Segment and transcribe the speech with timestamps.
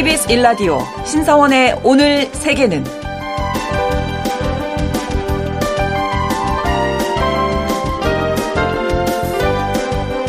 [0.00, 2.82] KBS 일라디오 신성원의 오늘 세계는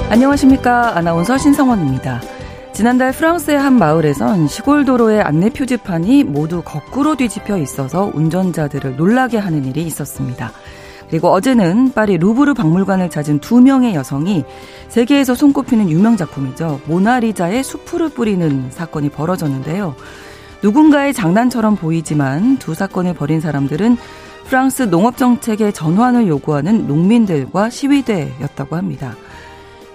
[0.10, 0.98] 안녕하십니까.
[0.98, 2.20] 아나운서 신성원입니다.
[2.74, 9.64] 지난달 프랑스의 한 마을에선 시골 도로의 안내 표지판이 모두 거꾸로 뒤집혀 있어서 운전자들을 놀라게 하는
[9.64, 10.52] 일이 있었습니다.
[11.12, 14.46] 그리고 어제는 파리 루브르 박물관을 찾은 두 명의 여성이
[14.88, 16.80] 세계에서 손꼽히는 유명 작품이죠.
[16.86, 19.94] 모나리자의 수풀을 뿌리는 사건이 벌어졌는데요.
[20.64, 23.98] 누군가의 장난처럼 보이지만 두 사건을 벌인 사람들은
[24.46, 29.18] 프랑스 농업정책의 전환을 요구하는 농민들과 시위대였다고 합니다.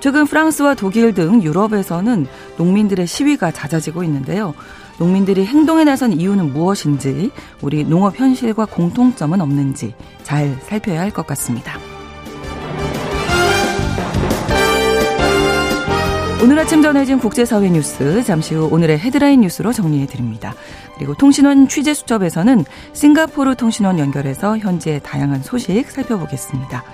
[0.00, 2.26] 최근 프랑스와 독일 등 유럽에서는
[2.58, 4.52] 농민들의 시위가 잦아지고 있는데요.
[4.98, 11.78] 농민들이 행동에 나선 이유는 무엇인지, 우리 농업 현실과 공통점은 없는지 잘 살펴야 할 것 같습니다.
[16.42, 20.54] 오늘 아침 전해진 국제사회 뉴스 잠시 후 오늘의 헤드라인 뉴스로 정리해 드립니다.
[20.96, 26.84] 그리고 통신원 취재 수첩에서는 싱가포르 통신원 연결해서 현재 다양한 소식 살펴보겠습니다.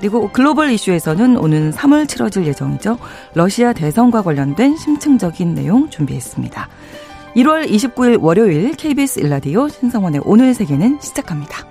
[0.00, 2.98] 그리고 글로벌 이슈에서는 오는 3월 치러질 예정이죠.
[3.34, 6.68] 러시아 대선과 관련된 심층적인 내용 준비했습니다.
[7.36, 11.66] 1월 29일 월요일 KBS 일라디오 신성원의 오늘 세계는 시작합니다.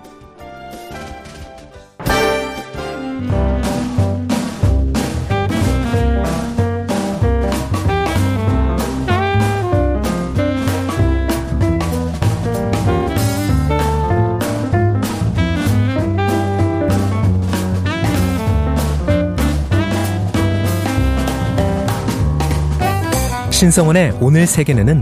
[23.52, 25.02] 신성원의 오늘 세계는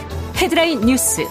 [0.51, 1.25] 헤드라인 뉴스.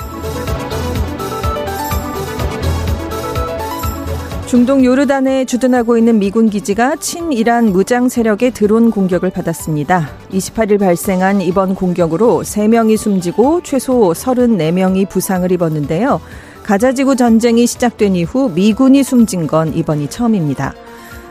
[4.47, 10.09] 중동 요르단에 주둔하고 있는 미군 기지가 친이란 무장 세력의 드론 공격을 받았습니다.
[10.33, 16.21] 28일 발생한 이번 공격으로 3명이 숨지고 최소 34명이 부상을 입었는데요.
[16.63, 20.75] 가자지구 전쟁이 시작된 이후 미군이 숨진 건 이번이 처음입니다.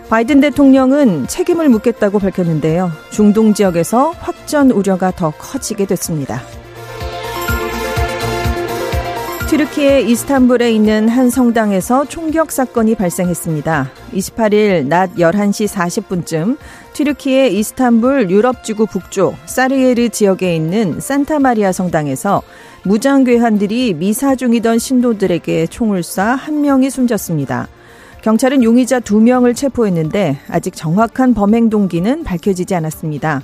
[0.09, 2.91] 바이든 대통령은 책임을 묻겠다고 밝혔는데요.
[3.09, 6.43] 중동 지역에서 확전 우려가 더 커지게 됐습니다.
[9.49, 13.89] 튀르키예 이스탄불에 있는 한 성당에서 총격 사건이 발생했습니다.
[14.13, 16.55] 28일 낮 11시 40분쯤
[16.93, 22.43] 튀르키예 이스탄불 유럽지구 북쪽 사르예르 지역에 있는 산타마리아 성당에서
[22.83, 27.69] 무장괴한들이 미사 중이던 신도들에게 총을 쏴 한 명이 숨졌습니다.
[28.21, 33.41] 경찰은 용의자 2명을 체포했는데 아직 정확한 범행 동기는 밝혀지지 않았습니다.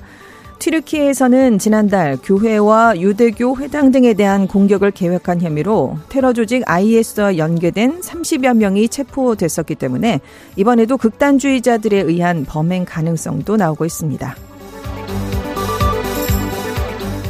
[0.59, 8.55] 튀르키예에서는 지난달 교회와 유대교 회당 등에 대한 공격을 계획한 혐의로 테러 조직 IS와 연계된 30여
[8.55, 10.21] 명이 체포됐었기 때문에
[10.55, 14.35] 이번에도 극단주의자들에 의한 범행 가능성도 나오고 있습니다.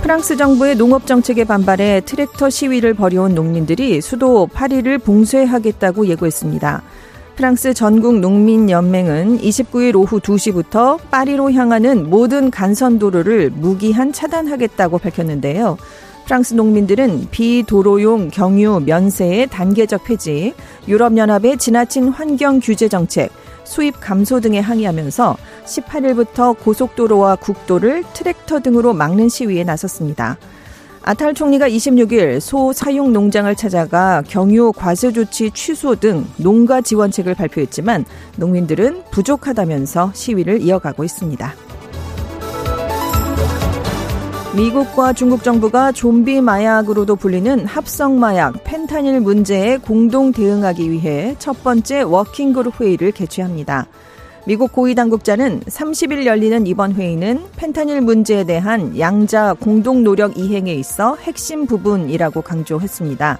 [0.06, 6.84] 프랑스 정부의 농업 정책에 반발해 트랙터 시위를 벌여온 농민들이 수도 파리를 봉쇄하겠다고 예고했습니다.
[7.35, 15.78] 프랑스 전국 농민연맹은 29일 오후 2시부터 파리로 향하는 모든 간선도로를 무기한 차단하겠다고 밝혔는데요.
[16.24, 20.53] 프랑스 농민들은 비도로용 경유 면세의 단계적 폐지,
[20.88, 23.31] 유럽연합의 지나친 환경 규제 정책,
[23.66, 25.35] 수입 감소 등에 항의하면서
[25.66, 30.38] 18일부터 고속도로와 국도를 트랙터 등으로 막는 시위에 나섰습니다.
[31.08, 38.06] 아탈 총리가 26일 소 사육 농장을 찾아가 경유 과세 조치 취소 등 농가 지원책을 발표했지만
[38.38, 41.54] 농민들은 부족하다면서 시위를 이어가고 있습니다.
[44.56, 52.01] 미국과 중국 정부가 좀비 마약으로도 불리는 합성 마약 펜타닐 문제에 공동 대응하기 위해 첫 번째
[52.01, 53.86] 워킹그룹 회의를 개최합니다.
[54.47, 61.15] 미국 고위 당국자는 30일 열리는 이번 회의는 펜타닐 문제에 대한 양자 공동 노력 이행에 있어
[61.15, 63.39] 핵심 부분이라고 강조했습니다.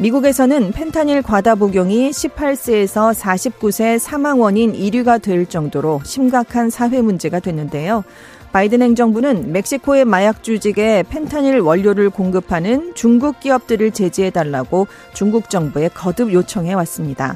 [0.00, 8.04] 미국에서는 펜타닐 과다 복용이 18세에서 49세 사망 원인 1위가 될 정도로 심각한 사회 문제가 됐는데요.
[8.52, 16.74] 바이든 행정부는 멕시코의 마약 주직에 펜타닐 원료를 공급하는 중국 기업들을 제지해달라고 중국 정부에 거듭 요청해
[16.74, 17.34] 왔습니다.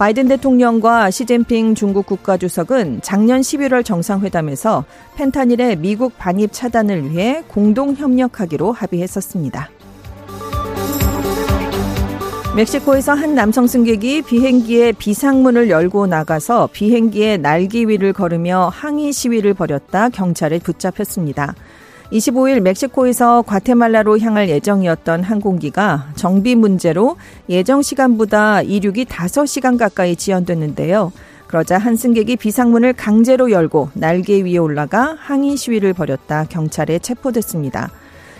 [0.00, 4.86] 바이든 대통령과 시진핑 중국 국가주석은 작년 11월 정상회담에서
[5.16, 9.68] 펜타닐의 미국 반입 차단을 위해 공동 협력하기로 합의했었습니다.
[12.56, 20.08] 멕시코에서 한 남성 승객이 비행기의 비상문을 열고 나가서 비행기에 날개 위를 걸으며 항의 시위를 벌였다
[20.08, 21.54] 경찰에 붙잡혔습니다.
[22.12, 27.16] 25일 멕시코에서 과테말라로 향할 예정이었던 항공기가 정비 문제로
[27.48, 31.12] 예정 시간보다 이륙이 5시간 가까이 지연됐는데요.
[31.46, 37.90] 그러자 한 승객이 비상문을 강제로 열고 날개 위에 올라가 항의 시위를 벌였다 경찰에 체포됐습니다.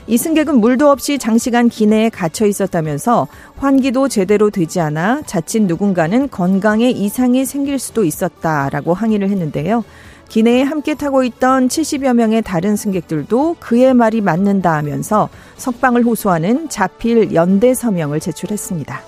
[0.06, 6.90] 이 승객은 물도 없이 장시간 기내에 갇혀 있었다면서 환기도 제대로 되지 않아 자칫 누군가는 건강에
[6.90, 9.84] 이상이 생길 수도 있었다라고 항의를 했는데요.
[10.31, 17.35] 기내에 함께 타고 있던 70여 명의 다른 승객들도 그의 말이 맞는다 하면서 석방을 호소하는 자필
[17.35, 19.03] 연대 서명을 제출했습니다.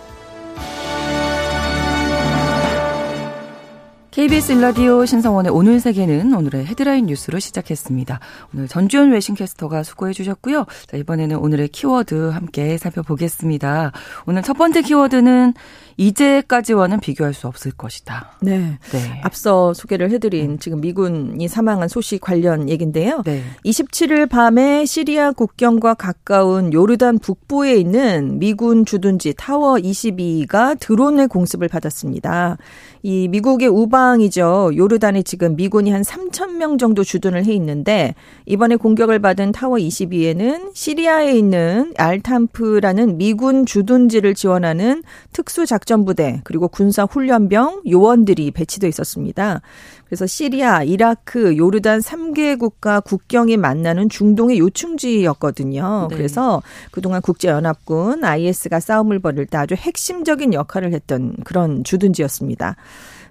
[4.11, 8.21] KBS 일라디오 신성원의 오늘 세계는 오늘의 헤드라인 뉴스로 시작했습니다.
[8.53, 10.67] 오늘 전주현 외신캐스터가 수고해 주셨고요.
[10.87, 13.93] 자, 이번에는 오늘의 키워드 함께 살펴보겠습니다.
[14.27, 15.55] 오늘 첫 번째 키워드는
[15.97, 18.39] 이제까지와는 비교할 수 없을 것이다.
[18.41, 18.79] 네.
[18.93, 19.21] 네.
[19.23, 23.23] 앞서 소개를 해드린 지금 미군이 사망한 소식 관련 얘긴데요.
[23.25, 23.43] 네.
[23.65, 32.57] 27일 밤에 시리아 국경과 가까운 요르단 북부에 있는 미군 주둔지 타워 22가 드론의 공습을 받았습니다.
[33.03, 34.73] 이 미국의 우방이죠.
[34.77, 38.15] 요르단에 지금 미군이 한 3천 명 정도 주둔을 해 있는데
[38.47, 45.03] 이번에 공격을 받은 타워 22에는 시리아에 있는 알탐프라는 미군 주둔지를 지원하는
[45.33, 49.61] 특수 작 전부대 그리고 군사 훈련병 요원들이 배치돼 있었습니다.
[50.07, 56.09] 그래서 시리아, 이라크, 요르단 3개 국가 국경이 만나는 중동의 요충지였거든요.
[56.11, 56.17] 네.
[56.17, 62.77] 그래서 그동안 국제연합군 IS가 싸움을 벌일 때 아주 핵심적인 역할을 했던 그런 주둔지였습니다.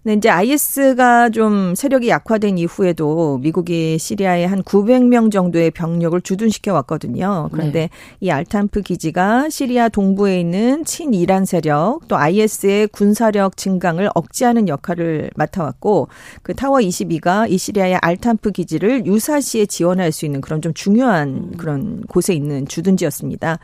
[0.03, 7.49] 근데 이제 IS가 좀 세력이 약화된 이후에도 미국이 시리아에 한 900명 정도의 병력을 주둔시켜 왔거든요.
[7.51, 7.89] 그런데 네.
[8.19, 16.07] 이 알탄프 기지가 시리아 동부에 있는 친이란 세력 또 IS의 군사력 증강을 억제하는 역할을 맡아왔고
[16.41, 21.51] 그 타워 22가 이 시리아의 알탄프 기지를 유사시에 지원할 수 있는 그런 좀 중요한 음.
[21.57, 23.59] 그런 곳에 있는 주둔지였습니다.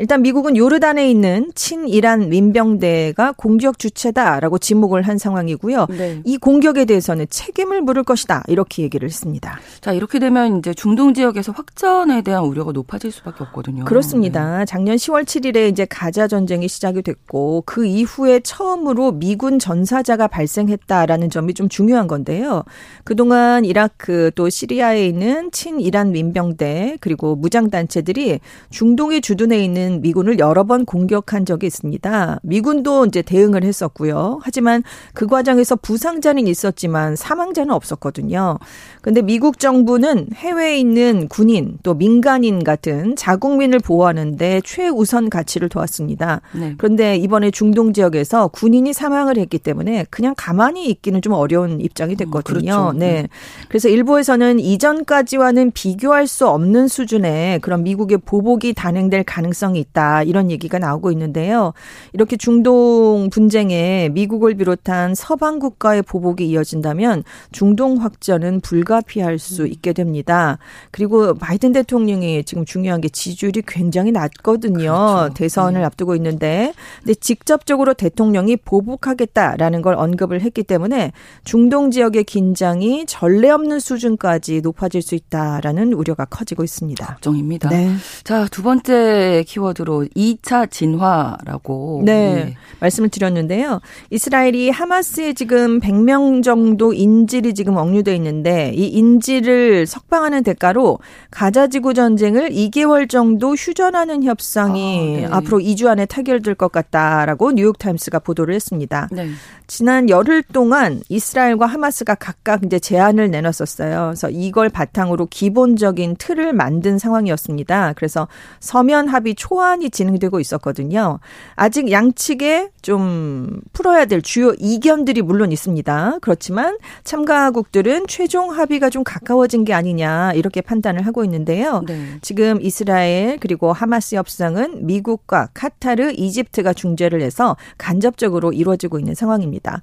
[0.00, 5.88] 일단 미국은 요르단에 있는 친이란 민병대가 공격 주체다라고 지목을 한 상황이고요.
[5.90, 6.22] 네.
[6.24, 9.60] 이 공격에 대해서는 책임을 물을 것이다 이렇게 얘기를 했습니다.
[9.82, 13.84] 자 이렇게 되면 이제 중동 지역에서 확전에 대한 우려가 높아질 수밖에 없거든요.
[13.84, 14.60] 그렇습니다.
[14.60, 14.64] 네.
[14.64, 21.52] 작년 10월 7일에 이제 가자 전쟁이 시작이 됐고 그 이후에 처음으로 미군 전사자가 발생했다라는 점이
[21.52, 22.64] 좀 중요한 건데요.
[23.04, 30.38] 그동안 이라크 또 시리아에 있는 친이란 민병대 그리고 무장 단체들이 중동에 주둔해 있는 있는 미군을
[30.38, 32.40] 여러 번 공격한 적이 있습니다.
[32.42, 34.38] 미군도 이제 대응을 했었고요.
[34.42, 34.82] 하지만
[35.12, 38.58] 그 과정에서 부상자는 있었지만 사망자는 없었거든요.
[39.02, 46.40] 근데 미국 정부는 해외에 있는 군인 또 민간인 같은 자국민을 보호하는데 최우선 가치를 두었습니다.
[46.52, 46.74] 네.
[46.78, 52.72] 그런데 이번에 중동 지역에서 군인이 사망을 했기 때문에 그냥 가만히 있기는 좀 어려운 입장이 됐거든요.
[52.72, 52.98] 어, 그렇죠.
[52.98, 53.22] 네.
[53.22, 53.28] 네.
[53.68, 60.22] 그래서 일부에서는 이전까지와는 비교할 수 없는 수준의 그런 미국의 보복이 단행될 가능성이 있다.
[60.22, 61.72] 이런 얘기가 나오고 있는데요.
[62.12, 69.66] 이렇게 중동 분쟁에 미국을 비롯한 서방 국가의 보복이 이어진다면 중동 확전은 불가피할 수 음.
[69.66, 70.58] 있게 됩니다.
[70.90, 74.80] 그리고 바이든 대통령이 지금 중요한 게 지지율이 굉장히 낮거든요.
[74.80, 75.34] 그렇죠.
[75.34, 75.86] 대선을 네.
[75.86, 81.12] 앞두고 있는데 근데 직접적으로 대통령이 보복하겠다라는 걸 언급을 했기 때문에
[81.44, 87.06] 중동 지역의 긴장이 전례 없는 수준까지 높아질 수 있다라는 우려가 커지고 있습니다.
[87.06, 87.68] 걱정입니다.
[87.68, 87.94] 네.
[88.24, 92.56] 자, 두 번째 키워드 키워드로 2차 진화라고 네, 네.
[92.80, 93.80] 말씀을 드렸는데요.
[94.10, 100.98] 이스라엘이 하마스에 지금 100명 정도 인질이 지금 억류돼 있는데 이 인질을 석방하는 대가로
[101.30, 105.34] 가자 지구 전쟁을 2개월 정도 휴전하는 협상이 아, 네.
[105.34, 109.08] 앞으로 2주 안에 타결될 것 같다라고 뉴욕 타임스가 보도를 했습니다.
[109.12, 109.28] 네.
[109.66, 114.06] 지난 열흘 동안 이스라엘과 하마스가 각각 이제 제안을 내놨었어요.
[114.08, 117.94] 그래서 이걸 바탕으로 기본적인 틀을 만든 상황이었습니다.
[117.96, 118.26] 그래서
[118.58, 121.18] 서면 합의 초 안이 진행되고 있었거든요.
[121.56, 126.18] 아직 양측에 좀 풀어야 될 주요 이견들이 물론 있습니다.
[126.20, 131.82] 그렇지만 참가국들은 최종 합의가 좀 가까워진 게 아니냐 이렇게 판단을 하고 있는데요.
[131.86, 132.18] 네.
[132.22, 139.82] 지금 이스라엘 그리고 하마스 협상은 미국과 카타르, 이집트가 중재를 해서 간접적으로 이루어지고 있는 상황입니다.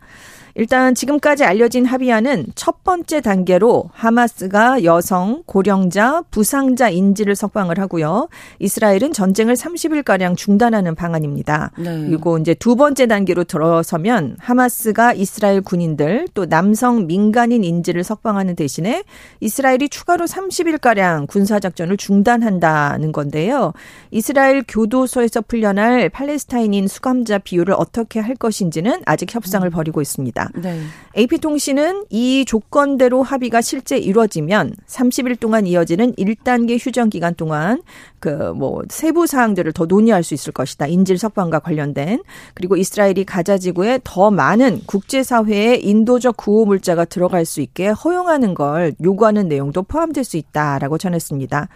[0.55, 8.27] 일단 지금까지 알려진 합의안은 첫 번째 단계로 하마스가 여성, 고령자, 부상자 인질을 석방을 하고요.
[8.57, 11.71] 이스라엘은 전쟁을 30일가량 중단하는 방안입니다.
[11.77, 12.05] 네.
[12.07, 19.03] 그리고 이제 두 번째 단계로 들어서면 하마스가 이스라엘 군인들 또 남성 민간인 인질을 석방하는 대신에
[19.39, 23.73] 이스라엘이 추가로 30일가량 군사작전을 중단한다는 건데요.
[24.11, 30.51] 이스라엘 교도소에서 풀려날 팔레스타인인 수감자 비율을 어떻게 할 것인지는 아직 협상을 벌이고 있습니다.
[30.55, 30.79] 네.
[31.17, 37.81] AP통신은 이 조건대로 합의가 실제 이루어지면 30일 동안 이어지는 1단계 휴전 기간 동안
[38.19, 40.87] 그 뭐 세부 사항 들을 더 논의할 수 있을 것이다.
[40.87, 42.23] 인질 석방과 관련된
[42.53, 48.53] 그리고 이스라엘이 가자 지구에 더 많은 국제 사회에 인도적 구호 물자가 들어갈 수 있게 허용하는
[48.53, 51.69] 걸 요구하는 내용도 포함될 수 있다라고 전했습니다.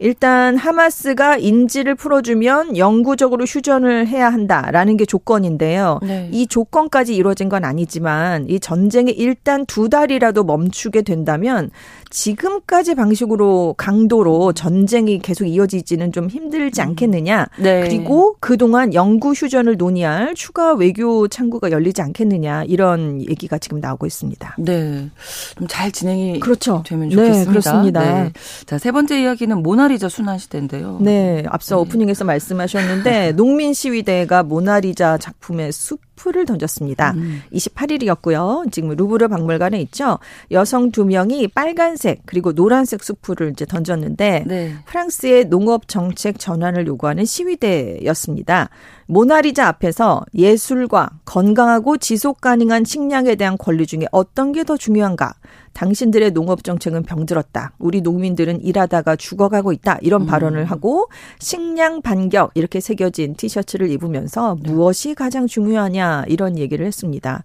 [0.00, 5.98] 일단 하마스가 인질을 풀어주면 영구적으로 휴전을 해야 한다라는 게 조건인데요.
[6.02, 6.28] 네.
[6.32, 11.70] 이 조건까지 이루어진 건 아니지만 이 전쟁이 일단 두 달이라도 멈추게 된다면
[12.10, 16.88] 지금까지 방식으로 강도로 전쟁이 계속 이어지지는 좀 힘들지 음.
[16.88, 17.46] 않겠느냐.
[17.58, 17.82] 네.
[17.82, 22.64] 그리고 그동안 영구 휴전을 논의할 추가 외교 창구가 열리지 않겠느냐.
[22.64, 24.56] 이런 얘기가 지금 나오고 있습니다.
[24.58, 25.08] 네.
[25.56, 26.82] 좀 잘 진행이 그렇죠.
[26.84, 27.44] 되면 좋겠습니다.
[27.44, 28.00] 네, 그렇습니다.
[28.00, 28.32] 네.
[28.66, 30.98] 자, 세 번째 이야기는 모나리자 순환 시대인데요.
[31.00, 31.44] 네.
[31.46, 31.82] 앞서 네.
[31.82, 37.12] 오프닝에서 말씀하셨는데 농민 시위대가 모나리자 작품의 숲 풀을 던졌습니다.
[37.12, 37.42] 음.
[37.52, 38.70] 28일이었고요.
[38.72, 40.18] 지금 루브르 박물관에 있죠.
[40.50, 44.74] 여성 두 명이 빨간색 그리고 노란색 수풀을 이제 던졌는데 네.
[44.84, 48.68] 프랑스의 농업 정책 전환을 요구하는 시위대였습니다.
[49.10, 55.32] 모나리자 앞에서 예술과 건강하고 지속 가능한 식량에 대한 권리 중에 어떤 게 더 중요한가?
[55.72, 57.72] 당신들의 농업 정책은 병들었다.
[57.78, 59.98] 우리 농민들은 일하다가 죽어가고 있다.
[60.02, 60.26] 이런 음.
[60.26, 64.70] 발언을 하고 식량 반격 이렇게 새겨진 티셔츠를 입으면서 네.
[64.72, 67.44] 무엇이 가장 중요하냐 이런 얘기를 했습니다.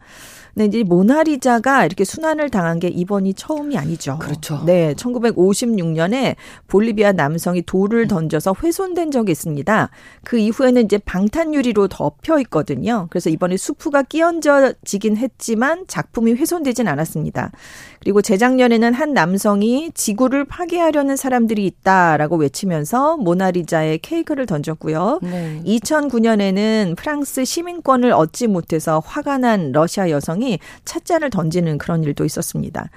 [0.56, 4.20] 네, 이제 모나리자가 이렇게 순환을 당한 게 이번이 처음이 아니죠.
[4.20, 4.62] 그렇죠.
[4.66, 6.36] 네, 1956년에
[6.68, 9.90] 볼리비아 남성이 돌을 던져서 훼손된 적이 있습니다.
[10.24, 13.08] 그 이후에는 이제 방탄유리로 덮여 있거든요.
[13.10, 17.52] 그래서 이번에 수프가 끼얹어지긴 했지만 작품이 훼손되진 않았습니다.
[18.00, 25.20] 그리고 재작년에는 한 남성이 지구를 파괴하려는 사람들이 있다라고 외치면서 모나리자에 케이크를 던졌고요.
[25.24, 25.62] 네.
[25.66, 30.43] 2009년에는 프랑스 시민권을 얻지 못해서 화가 난 러시아 여성이
[30.86, 32.90] 찻잔을 던지는 그런 일도 있었습니다.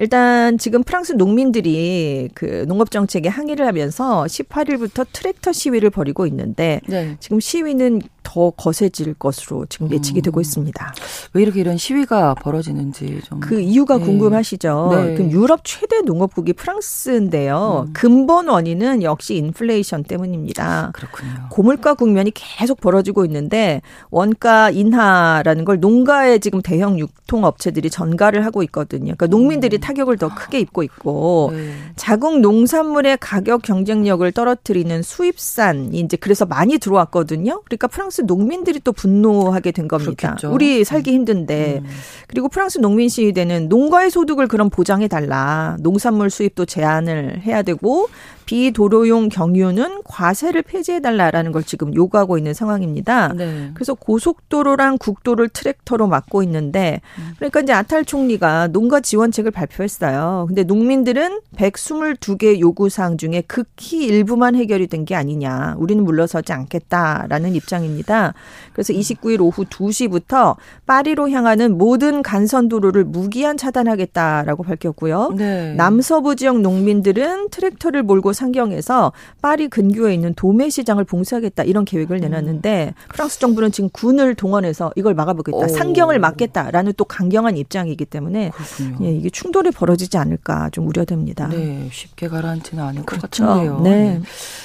[0.00, 7.16] 일단 지금 프랑스 농민들이 그 농업 정책에 항의를 하면서 18일부터 트랙터 시위를 벌이고 있는데 네.
[7.20, 10.22] 지금 시위는 더 거세질 것으로 지금 예측이 음.
[10.22, 10.94] 되고 있습니다.
[11.32, 13.40] 왜 이렇게 이런 시위가 벌어지는지 좀.
[13.40, 14.04] 그 이유가 네.
[14.04, 14.88] 궁금하시죠?
[14.92, 15.14] 네.
[15.14, 17.86] 그럼 유럽 최대 농업국이 프랑스인데요.
[17.88, 17.92] 음.
[17.92, 20.92] 근본 원인은 역시 인플레이션 때문입니다.
[20.94, 21.48] 그렇군요.
[21.50, 29.14] 고물가 국면이 계속 벌어지고 있는데 원가 인하라는 걸 농가에 지금 대형 유통업체들이 전가를 하고 있거든요.
[29.16, 29.80] 그러니까 농민들이 음.
[29.90, 31.72] 타격을 더 크게 입고 있고 네.
[31.96, 37.62] 자국 농산물의 가격 경쟁력을 떨어뜨리는 수입산이 이제 그래서 많이 들어왔거든요.
[37.64, 40.12] 그러니까 프랑스 농민들이 또 분노하게 된 겁니다.
[40.16, 40.52] 그렇겠죠.
[40.52, 41.90] 우리 살기 힘든데 음.
[42.28, 45.76] 그리고 프랑스 농민 시위대는 농가의 소득을 그럼 보장해 달라.
[45.80, 48.08] 농산물 수입도 제한을 해야 되고
[48.46, 53.32] 비도로용 경유는 과세를 폐지해달라라는 걸 지금 요구하고 있는 상황입니다.
[53.34, 53.70] 네.
[53.74, 57.00] 그래서 고속도로랑 국도를 트랙터로 막고 있는데
[57.36, 60.46] 그러니까 이제 아탈 총리가 농가 지원책을 발표했어요.
[60.48, 65.76] 근데 농민들은 122개 요구사항 중에 극히 일부만 해결이 된 게 아니냐.
[65.78, 68.34] 우리는 물러서지 않겠다라는 입장입니다.
[68.74, 75.32] 그래서 29일 오후 2시부터 파리로 향하는 모든 간선도로를 무기한 차단하겠다라고 밝혔고요.
[75.36, 75.72] 네.
[75.74, 82.20] 남서부 지역 농민들은 트랙터를 몰고 상경에서 파리 근교에 있는 도매 시장을 봉쇄하겠다 이런 계획을 음.
[82.20, 85.58] 내놨는데 프랑스 정부는 지금 군을 동원해서 이걸 막아보겠다.
[85.58, 85.68] 오.
[85.68, 88.50] 상경을 막겠다라는 또 강경한 입장이기 때문에
[89.02, 91.48] 예, 이게 충돌이 벌어지지 않을까 좀 우려됩니다.
[91.48, 93.44] 네, 쉽게 가라앉지는 않을 그렇죠.
[93.44, 93.80] 것 같은데요.
[93.80, 93.90] 네.
[93.90, 94.20] 네.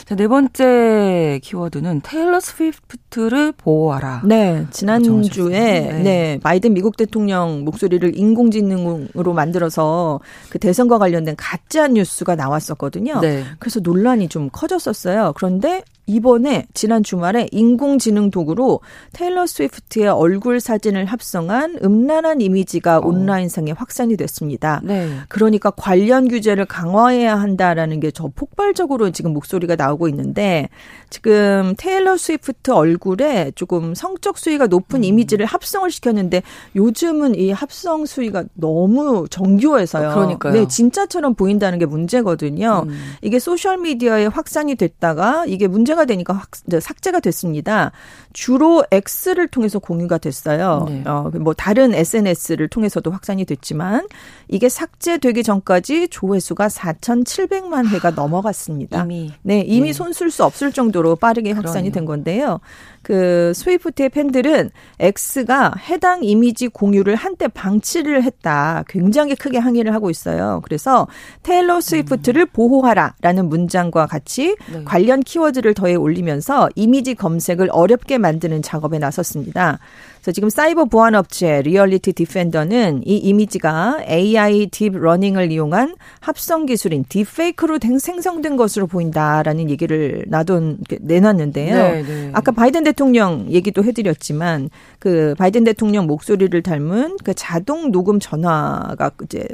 [0.05, 4.22] 자, 네 번째 키워드는 테일러 스위프트를 보호하라.
[4.25, 6.00] 네, 지난주에 네.
[6.03, 13.20] 네, 바이든 미국 대통령 목소리를 인공지능으로 만들어서 그 대선과 관련된 가짜 뉴스가 나왔었거든요.
[13.20, 13.44] 네.
[13.59, 15.33] 그래서 논란이 좀 커졌었어요.
[15.35, 18.79] 그런데 이번에 지난 주말에 인공지능 도구로
[19.13, 23.07] 테일러 스위프트의 얼굴 사진을 합성한 음란한 이미지가 어.
[23.07, 24.81] 온라인상에 확산이 됐습니다.
[24.83, 25.09] 네.
[25.29, 30.69] 그러니까 관련 규제를 강화해야 한다라는 게 저 폭발적으로 지금 목소리가 나오고 있는데
[31.09, 35.03] 지금 테일러 스위프트 얼굴에 조금 성적 수위가 높은 음.
[35.03, 36.41] 이미지를 합성을 시켰는데
[36.75, 40.09] 요즘은 이 합성 수위가 너무 정교해서요.
[40.13, 40.53] 그러니까요.
[40.53, 42.85] 네, 진짜처럼 보인다는 게 문제거든요.
[42.88, 43.13] 음.
[43.21, 46.49] 이게 소셜 미디어에 확산이 됐다가 이게 문제 문제가 되니까 확,
[46.79, 47.91] 삭제가 됐습니다.
[48.33, 50.85] 주로 X를 통해서 공유가 됐어요.
[50.87, 51.03] 네.
[51.05, 54.07] 어, 뭐 다른 SNS를 통해서도 확산이 됐지만
[54.47, 59.03] 이게 삭제되기 전까지 조회수가 4,700만 회가 넘어갔습니다.
[59.03, 59.93] 이미 네, 이미 네.
[59.93, 61.91] 손쓸 수 없을 정도로 빠르게 확산이 그러네요.
[61.91, 62.59] 된 건데요.
[63.01, 68.83] 그 스위프트의 팬들은 X가 해당 이미지 공유를 한때 방치를 했다.
[68.87, 70.61] 굉장히 크게 항의를 하고 있어요.
[70.63, 71.07] 그래서
[71.43, 72.47] 테일러 스위프트를 음.
[72.51, 74.83] 보호하라라는 문장과 같이 네.
[74.85, 79.79] 관련 키워드를 더해 올리면서 이미지 검색을 어렵게 만드는 작업에 나섰습니다.
[80.25, 87.05] 그래서 지금 사이버 보안 업체 리얼리티 디펜더는 이 이미지가 AI 딥 러닝을 이용한 합성 기술인
[87.08, 91.75] 딥페이크로 생성된 것으로 보인다라는 얘기를 놔둔 내놨는데요.
[91.75, 92.32] 네, 네.
[92.34, 99.46] 아까 바이든 대통령 얘기도 해드렸지만 그 바이든 대통령 목소리를 닮은 그 자동 녹음 전화가 이제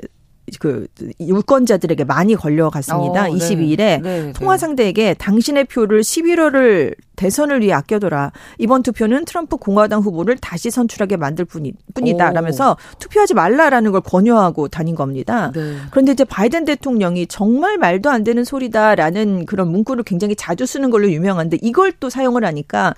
[0.59, 0.87] 그
[1.19, 3.25] 유권자들에게 많이 걸려갔습니다.
[3.25, 3.99] 어, 22일에 네.
[4.01, 8.31] 네, 통화 상대에게 당신의 표를 11월을 대선을 위해 아껴둬라.
[8.57, 12.31] 이번 투표는 트럼프 공화당 후보를 다시 선출하게 만들 뿐이, 뿐이다.
[12.31, 15.51] 라면서 투표하지 말라라는 걸 권유하고 다닌 겁니다.
[15.53, 15.75] 네.
[15.91, 21.11] 그런데 이제 바이든 대통령이 정말 말도 안 되는 소리다라는 그런 문구를 굉장히 자주 쓰는 걸로
[21.11, 22.95] 유명한데 이걸 또 사용을 하니까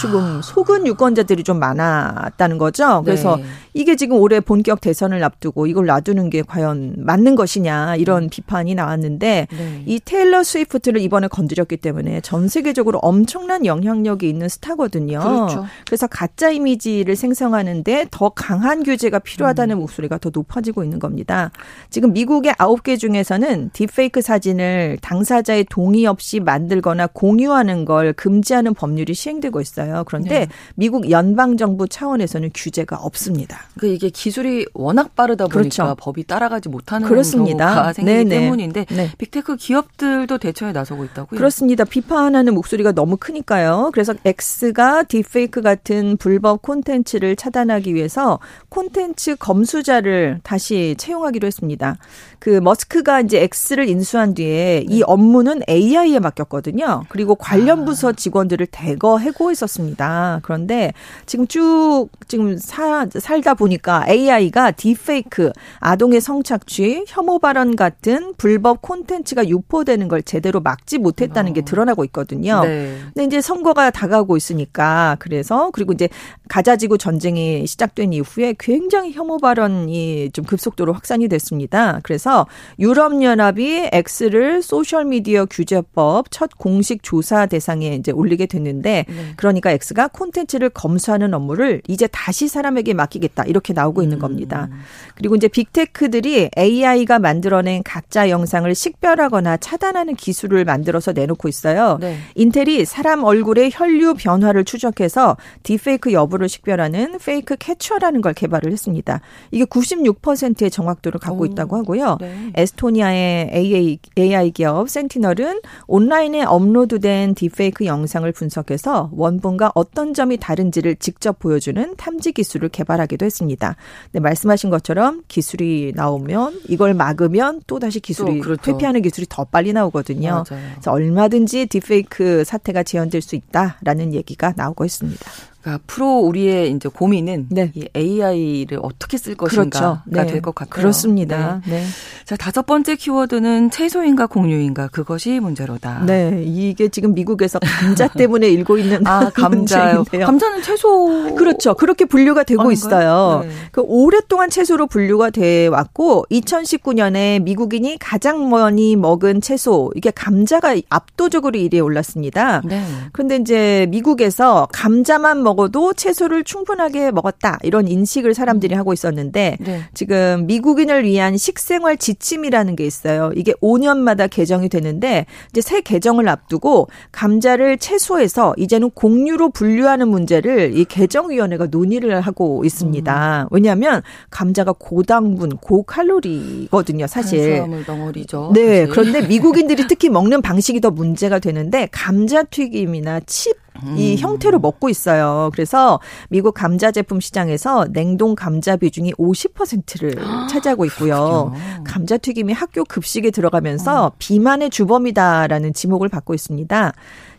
[0.00, 0.40] 지금 아.
[0.42, 3.02] 속은 유권자들이 좀 많았다는 거죠.
[3.04, 3.44] 그래서 네.
[3.74, 8.28] 이게 지금 올해 본격 대선을 앞두고 이걸 놔두는 게 과연 맞는 것이냐 이런 음.
[8.30, 9.82] 비판이 나왔는데 네.
[9.84, 15.20] 이 테일러 스위프트를 이번에 건드렸기 때문에 전 세계적으로 엄청난 영향력이 있는 스타거든요.
[15.20, 15.66] 그렇죠.
[15.86, 19.80] 그래서 가짜 이미지를 생성하는데 더 강한 규제가 필요하다는 음.
[19.80, 21.50] 목소리가 더 높아지고 있는 겁니다.
[21.90, 29.14] 지금 미국의 아홉 개 중에서는 딥페이크 사진을 당사자의 동의 없이 만들거나 공유하는 걸 금지하는 법률이
[29.14, 30.04] 시행되고 있어요.
[30.06, 30.48] 그런데 네.
[30.74, 33.60] 미국 연방 정부 차원에서는 규제가 없습니다.
[33.78, 35.96] 그 이게 기술이 워낙 빠르다 보니까 그렇죠.
[35.98, 37.66] 법이 따라가지 못하는 그렇습니다.
[37.74, 38.40] 경우가 생기기 네네.
[38.40, 39.10] 때문인데 네.
[39.18, 41.38] 빅테크 기업들도 대처에 나서고 있다고요?
[41.38, 41.84] 그렇습니다.
[41.84, 43.90] 비판하는 목소리가 너무 크니까 요.
[43.92, 51.96] 그래서 X가 딥페이크 같은 불법 콘텐츠를 차단하기 위해서 콘텐츠 검수자를 다시 채용하기로 했습니다.
[52.38, 55.02] 그 머스크가 이제 X를 인수한 뒤에 이 네.
[55.06, 57.04] 업무는 AI에 맡겼거든요.
[57.08, 57.84] 그리고 관련 아.
[57.84, 60.40] 부서 직원들을 대거 해고했었습니다.
[60.42, 60.92] 그런데
[61.24, 69.48] 지금 쭉 지금 사, 살다 보니까 AI가 딥페이크, 아동의 성착취, 혐오 발언 같은 불법 콘텐츠가
[69.48, 71.64] 유포되는 걸 제대로 막지 못했다는 게 어.
[71.64, 72.62] 드러나고 있거든요.
[72.62, 72.98] 네.
[73.14, 76.08] 근데 이제 선거가 다가오고 있으니까 그래서 그리고 이제
[76.48, 82.00] 가자지구 전쟁이 시작된 이후에 굉장히 혐오 발언이 좀 급속도로 확산이 됐습니다.
[82.02, 82.46] 그래서
[82.78, 89.32] 유럽 연합이 X를 소셜 미디어 규제법 첫 공식 조사 대상에 이제 올리게 됐는데 네.
[89.36, 94.20] 그러니까 X가 콘텐츠를 검수하는 업무를 이제 다시 사람에게 맡기겠다 이렇게 나오고 있는 음.
[94.20, 94.68] 겁니다.
[95.14, 101.98] 그리고 이제 빅테크들이 AI가 만들어낸 가짜 영상을 식별하거나 차단하는 기술을 만들어서 내놓고 있어요.
[102.00, 102.18] 네.
[102.34, 109.20] 인텔이 사람 얼굴의 혈류 변화를 추적해서 딥페이크 여부를 식별하는 페이크 캐처라는 걸 개발을 했습니다.
[109.50, 111.46] 이게 96%의 정확도를 갖고 오.
[111.46, 112.18] 있다고 하고요.
[112.20, 112.52] 네.
[112.54, 121.40] 에스토니아의 AI, AI 기업 센티널은 온라인에 업로드된 딥페이크 영상을 분석해서 원본과 어떤 점이 다른지를 직접
[121.40, 123.74] 보여주는 탐지 기술을 개발하기도 했습니다.
[124.12, 128.70] 네, 말씀하신 것처럼 기술이 나오면 이걸 막으면 또 다시 기술이 또 그렇죠.
[128.70, 130.44] 회피하는 기술이 더 빨리 나오거든요.
[130.48, 130.62] 맞아요.
[130.74, 135.30] 그래서 얼마든지 딥페이크 사태가 재현될 수 있다라는 얘기가 나오고 있습니다.
[135.66, 137.72] 그러니까 앞으로 우리의 이제 고민은 네.
[137.74, 140.26] 이 AI를 어떻게 쓸 것인가가 그렇죠.
[140.26, 140.32] 네.
[140.32, 140.70] 될것 같아요.
[140.70, 141.60] 그렇습니다.
[141.66, 141.80] 네.
[141.80, 141.84] 네.
[142.24, 146.04] 자 다섯 번째 키워드는 채소인가 공유인가 그것이 문제로다.
[146.06, 150.04] 네, 이게 지금 미국에서 감자 때문에 일고 있는 아 감자요.
[150.04, 151.74] 감자는 채소 그렇죠.
[151.74, 152.72] 그렇게 분류가 되고 아닌가요?
[152.72, 153.40] 있어요.
[153.44, 153.50] 네.
[153.72, 161.58] 그 오랫동안 채소로 분류가 돼 왔고 2019년에 미국인이 가장 많이 먹은 채소 이게 감자가 압도적으로
[161.58, 162.62] 1위에 올랐습니다.
[162.64, 162.84] 네.
[163.12, 167.58] 그런데 이제 미국에서 감자만 먹 먹어도 채소를 충분하게 먹었다.
[167.62, 168.78] 이런 인식을 사람들이 음.
[168.78, 169.80] 하고 있었는데 네.
[169.94, 173.32] 지금 미국인을 위한 식생활 지침이라는 게 있어요.
[173.34, 180.84] 이게 5년마다 개정이 되는데 이제 새 개정을 앞두고 감자를 채소에서 이제는 공유로 분류하는 문제를 이
[180.84, 183.42] 개정위원회가 논의를 하고 있습니다.
[183.42, 183.48] 음.
[183.50, 187.64] 왜냐하면 감자가 고당분, 고칼로리거든요, 사실.
[187.86, 188.52] 덩어리죠.
[188.54, 188.86] 네.
[188.86, 188.88] 사실.
[188.88, 193.65] 그런데 미국인들이 특히 먹는 방식이 더 문제가 되는데 감자 튀김이나 칩
[193.96, 194.18] 이 음.
[194.18, 195.50] 형태로 먹고 있어요.
[195.52, 200.16] 그래서 미국 감자 제품 시장에서 냉동 감자 비중이 50%를
[200.48, 201.52] 차지하고 있고요.
[201.84, 204.12] 감자 튀김이 학교 급식에 들어가면서 어.
[204.18, 206.92] 비만의 주범이다라는 지목을 받고 있습니다.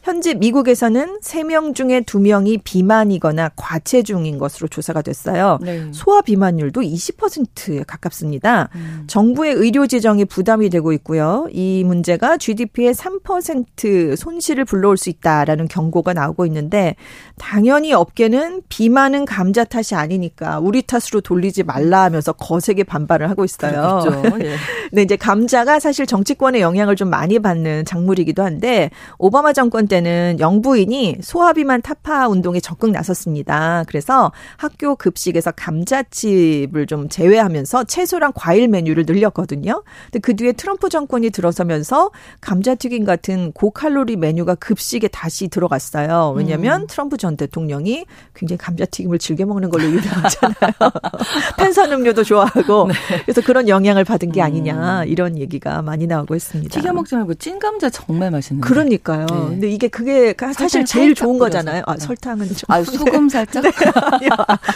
[0.07, 5.59] 현재 미국에서는 3명 중에 2명이 비만이거나 과체중인 것으로 조사가 됐어요.
[5.61, 5.85] 네.
[5.91, 8.69] 소아 비만율도 20%에 가깝습니다.
[8.75, 9.03] 음.
[9.07, 11.49] 정부의 의료 재정이 부담이 되고 있고요.
[11.51, 16.95] 이 문제가 GDP의 3% 손실을 불러올 수 있다라는 경고가 나오고 있는데
[17.37, 23.99] 당연히 업계는 비만은 감자 탓이 아니니까 우리 탓으로 돌리지 말라 하면서 거세게 반발을 하고 있어요.
[24.05, 24.39] 그렇죠.
[24.45, 24.55] 예.
[24.93, 31.17] 네, 이제 감자가 사실 정치권의 영향을 좀 많이 받는 작물이기도 한데 오바마 정권 때는 영부인이
[31.21, 33.83] 소화비만 타파 운동에 적극 나섰습니다.
[33.87, 39.83] 그래서 학교 급식에서 감자칩을 좀 제외하면서 채소랑 과일 메뉴를 늘렸거든요.
[40.05, 46.33] 근데 그 뒤에 트럼프 정권이 들어서면서 감자튀김 같은 고칼로리 메뉴가 급식에 다시 들어갔어요.
[46.35, 46.87] 왜냐하면 음.
[46.87, 48.05] 트럼프 전 대통령이
[48.35, 50.73] 굉장히 감자튀김을 즐겨 먹는 걸로 유명하잖아요.
[51.57, 52.93] 탄산 음료도 좋아하고 네.
[53.23, 55.07] 그래서 그런 영향을 받은 게 아니냐 음.
[55.07, 56.79] 이런 얘기가 많이 나오고 있습니다.
[56.79, 58.67] 튀겨 먹지 말고 찐 감자 정말 맛있는데.
[58.67, 59.25] 그러니까요.
[59.25, 59.35] 네.
[59.49, 61.83] 근데 이게 그게 사실 제일 좋은 거잖아요.
[61.85, 62.57] 아, 설탕은 좀.
[62.67, 63.61] 아, 소금 살짝?
[63.61, 63.69] 네.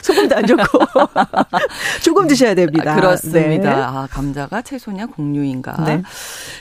[0.04, 0.64] 소금도 안 좋고.
[2.04, 2.92] 조금 드셔야 됩니다.
[2.94, 3.76] 아, 그렇습니다.
[3.76, 3.82] 네.
[3.82, 5.76] 아, 감자가 채소냐 공유인가.
[5.86, 6.04] 네.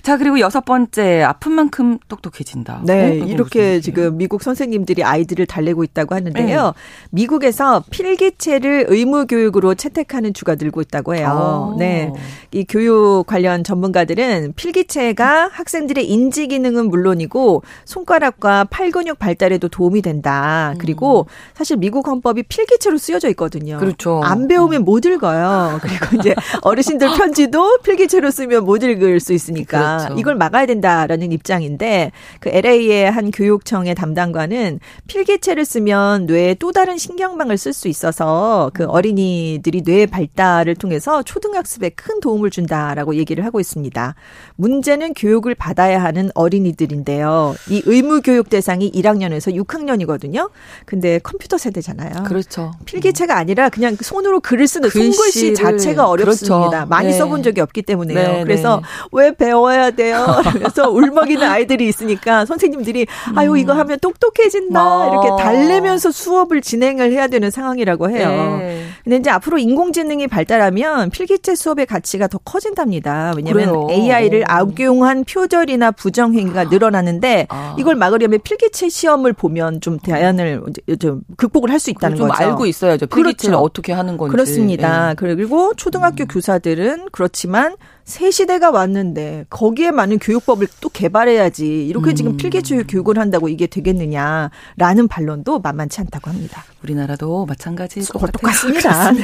[0.02, 2.80] 자, 그리고 여섯 번째 아픈 만큼 똑똑해진다.
[2.86, 3.24] 네, 어?
[3.26, 6.62] 이렇게 지금 미국 선생님들이 아이들을 달래고 있다고 하는데요.
[6.64, 6.72] 네.
[7.10, 11.72] 미국에서 필기체를 의무 교육으로 채택하는 주가 늘고 있다고 해요.
[11.74, 11.78] 오.
[11.78, 12.10] 네.
[12.52, 20.02] 이 교육 관련 전문가들은 필기체가 학생들의 인지 기능은 물론이고 손가락 과 팔 근육 발달에도 도움이
[20.02, 20.74] 된다.
[20.78, 21.32] 그리고 음.
[21.54, 23.78] 사실 미국 헌법이 필기체로 쓰여져 있거든요.
[23.78, 24.20] 그렇죠.
[24.22, 25.78] 안 배우면 못 읽어요.
[25.82, 30.14] 그리고 이제 어르신들 편지도 필기체로 쓰면 못 읽을 수 있으니까 그렇죠.
[30.18, 37.58] 이걸 막아야 된다라는 입장인데 그 LA의 한 교육청의 담당관은 필기체를 쓰면 뇌에 또 다른 신경망을
[37.58, 44.14] 쓸 수 있어서 그 어린이들이 뇌 발달을 통해서 초등학습에 큰 도움을 준다라고 얘기를 하고 있습니다.
[44.56, 47.54] 문제는 교육을 받아야 하는 어린이들인데요.
[47.68, 50.50] 이 의무 교육 대상이 1학년에서 6학년이거든요.
[50.84, 52.24] 근데 컴퓨터 세대잖아요.
[52.24, 52.72] 그렇죠.
[52.84, 56.70] 필기체가 아니라 그냥 손으로 글을 쓰는 손글씨 자체가 어렵습니다.
[56.70, 56.86] 그렇죠.
[56.86, 57.18] 많이 네.
[57.18, 58.32] 써본 적이 없기 때문에요.
[58.32, 58.82] 네, 그래서 네.
[59.12, 60.26] 왜 배워야 돼요?
[60.52, 65.10] 그래서 울먹이는 아이들이 있으니까 선생님들이 아유 이거 하면 똑똑해진다 어.
[65.10, 68.60] 이렇게 달래면서 수업을 진행을 해야 되는 상황이라고 해요.
[69.04, 69.10] 네.
[69.10, 73.32] 근데 이제 앞으로 인공지능이 발달하면 필기체 수업의 가치가 더 커진답니다.
[73.36, 77.74] 왜냐하면 AI를 악용한 표절이나 부정 행위가 늘어나는데 아.
[77.78, 80.62] 이걸 막으려면 필기체 시험을 보면 좀 대안을
[81.00, 82.42] 좀 극복을 할 수 있다는 좀 거죠.
[82.44, 83.06] 알고 있어야죠.
[83.06, 83.64] 필기체를 그렇죠.
[83.64, 84.30] 어떻게 하는 건지.
[84.32, 85.08] 그렇습니다.
[85.08, 85.14] 네.
[85.14, 86.28] 그리고 초등학교 음.
[86.28, 87.74] 교사들은 그렇지만
[88.10, 92.14] 새 시대가 왔는데 거기에 맞는 교육법을 또 개발해야지 이렇게 음.
[92.14, 96.64] 지금 필기체 교육을 한다고 이게 되겠느냐라는 반론도 만만치 않다고 합니다.
[96.82, 98.32] 우리나라도 마찬가지일 것 같아요.
[98.32, 99.12] 똑같습니다.
[99.12, 99.22] 네.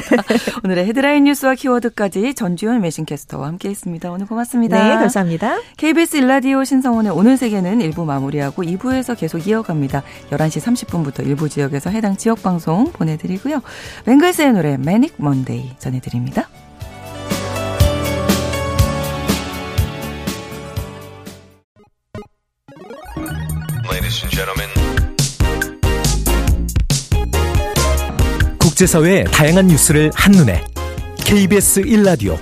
[0.63, 4.11] 오늘의 헤드라인 뉴스와 키워드까지 전주현 매신캐스터와 함께했습니다.
[4.11, 4.81] 오늘 고맙습니다.
[4.81, 5.57] 네, 감사합니다.
[5.75, 10.03] KBS 일라디오 신성원의 오늘 세계는 1부 마무리하고 2부에서 계속 이어갑니다.
[10.31, 13.61] 11시 30분부터 일부 지역에서 해당 지역 방송 보내드리고요.
[14.05, 16.47] 뱅글스의 노래 매닉 먼데이 전해드립니다.
[28.59, 30.63] 국제사회의 다양한 뉴스를 한눈에
[31.25, 32.37] KBS 1라디오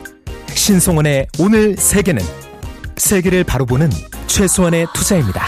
[0.49, 2.21] 신성원의 오늘 세계는
[2.97, 3.89] 세계를 바로 보는
[4.27, 5.45] 최소한의 투자입니다.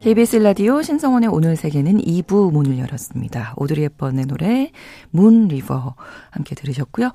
[0.00, 3.54] KBS 라디오 신성원의 오늘 세계는 2부 문을 열었습니다.
[3.56, 4.72] 오드리 헵번의 노래
[5.10, 5.94] 문 리버
[6.30, 7.10] 함께 들으셨고요.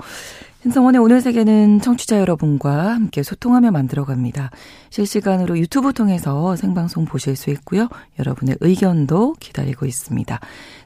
[0.64, 4.50] 신성원의 오늘 세계는 청취자 여러분과 함께 소통하며 만들어갑니다.
[4.90, 7.88] 실시간으로 유튜브 통해서 생방송 보실 수 있고요.
[8.18, 10.40] 여러분의 의견도 기다리고 있습니다.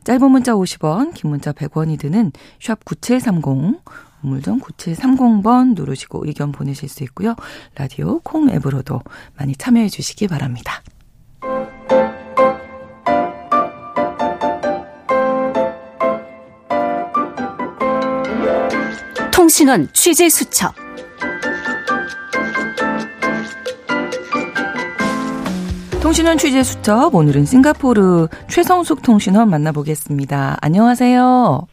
[0.04, 3.82] 짧은 문자 50원, 긴 문자 100원이 드는 샵 9730,
[4.24, 7.36] 우물정 9730번 누르시고 의견 보내실 수 있고요.
[7.76, 9.00] 라디오 콩 앱으로도
[9.38, 10.84] 많이 참여해 주시기 바랍니다.
[19.42, 20.72] 통신원 취재 수첩.
[26.00, 30.58] 통신원 취재 수첩 오늘은 싱가포르 최성숙 통신원 만나보겠습니다.
[30.62, 31.68] 안녕하세요.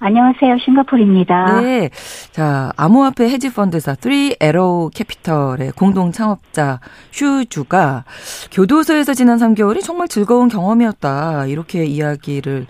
[0.00, 0.58] 안녕하세요.
[0.58, 1.60] 싱가포르입니다.
[1.60, 1.90] 네.
[2.32, 6.80] 자, 암호화폐 헤지 펀드사 3에로 캐피털의 공동 창업자
[7.12, 8.02] 슈주가
[8.50, 11.46] 교도소에서 지난 3개월이 정말 즐거운 경험이었다.
[11.46, 12.66] 이렇게 이야기를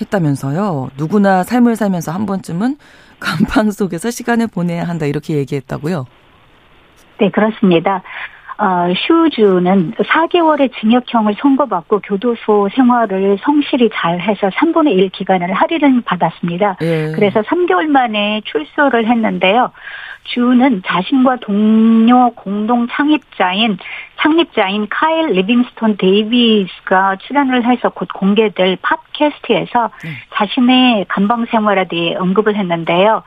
[0.00, 0.88] 했다면서요.
[0.96, 2.78] 누구나 삶을 살면서 한 번쯤은
[3.24, 5.06] 간방 속에서 시간을 보내야 한다.
[5.06, 6.06] 이렇게 얘기했다고요.
[7.20, 8.02] 네, 그렇습니다.
[8.58, 16.76] 어, 슈주는 4개월의 징역형을 선고받고 교도소 생활을 성실히 잘 해서 3분의 1 기간을 할인을 받았습니다.
[16.82, 17.12] 예.
[17.14, 19.72] 그래서 3개월 만에 출소를 했는데요.
[20.24, 23.78] 주는 자신과 동료 공동 창립자인
[24.20, 30.10] 창립자인 카일 리빙스톤 데이비스가 출연을 해서 곧 공개될 팟캐스트에서 네.
[30.32, 33.22] 자신의 감방 생활에 대해 언급을 했는데요.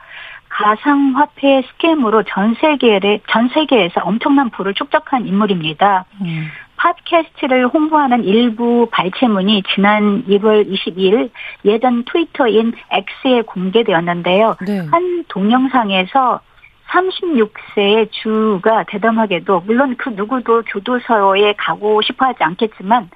[0.58, 6.04] 가상화폐 스캠으로 전 세계에 전 세계에서 엄청난 부를 축적한 인물입니다.
[6.20, 6.48] 음.
[6.76, 11.30] 팟캐스트를 홍보하는 일부 발췌문이 지난 2월 22일
[11.64, 14.56] 예전 트위터인 X에 공개되었는데요.
[14.66, 14.78] 네.
[14.90, 16.40] 한 동영상에서
[16.88, 23.10] 36세의 주가 대담하게도 물론 그 누구도 교도소에 가고 싶어 하지 않겠지만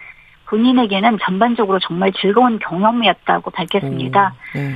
[0.47, 4.35] 본인에게는 전반적으로 정말 즐거운 경험이었다고 밝혔습니다.
[4.55, 4.75] 오, 네.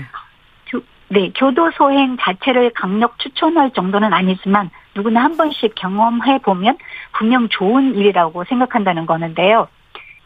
[1.08, 6.78] 네, 교도소행 자체를 강력 추천할 정도는 아니지만 누구나 한 번씩 경험해 보면
[7.12, 9.68] 분명 좋은 일이라고 생각한다는 거는데요.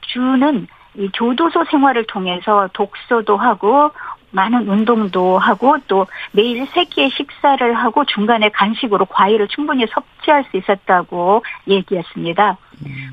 [0.01, 3.91] 주는 이 교도소 생활을 통해서 독서도 하고
[4.33, 10.57] 많은 운동도 하고 또 매일 세 끼의 식사를 하고 중간에 간식으로 과일을 충분히 섭취할 수
[10.57, 12.57] 있었다고 얘기했습니다.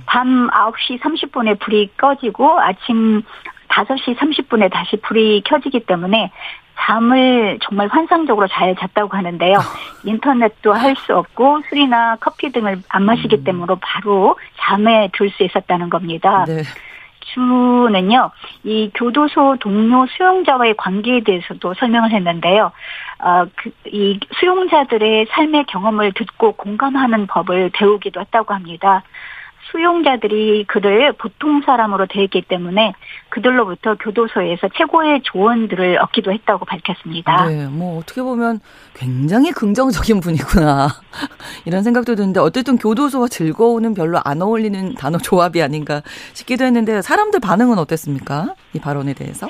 [0.05, 3.23] 밤 9시 30분에 불이 꺼지고 아침
[3.69, 6.31] 5시 30분에 다시 불이 켜지기 때문에
[6.79, 9.57] 잠을 정말 환상적으로 잘 잤다고 하는데요.
[10.05, 13.43] 인터넷도 할 수 없고 술이나 커피 등을 안 마시기 음.
[13.43, 16.45] 때문에 바로 잠에 들 수 있었다는 겁니다.
[16.47, 16.63] 네.
[17.33, 18.31] 주는요,
[18.63, 22.71] 이 교도소 동료 수용자와의 관계에 대해서도 설명을 했는데요.
[23.19, 29.03] 어, 그, 이 수용자들의 삶의 경험을 듣고 공감하는 법을 배우기도 했다고 합니다.
[29.71, 32.93] 수용자들이 그를 보통 사람으로 대했기 때문에
[33.29, 37.47] 그들로부터 교도소에서 최고의 조언들을 얻기도 했다고 밝혔습니다.
[37.47, 38.59] 네, 뭐 어떻게 보면
[38.93, 40.87] 굉장히 긍정적인 분이구나
[41.65, 46.01] 이런 생각도 드는데 어쨌든 교도소와 즐거움은 별로 안 어울리는 단어 조합이 아닌가
[46.33, 48.53] 싶기도 했는데 사람들 반응은 어땠습니까?
[48.73, 49.47] 이 발언에 대해서?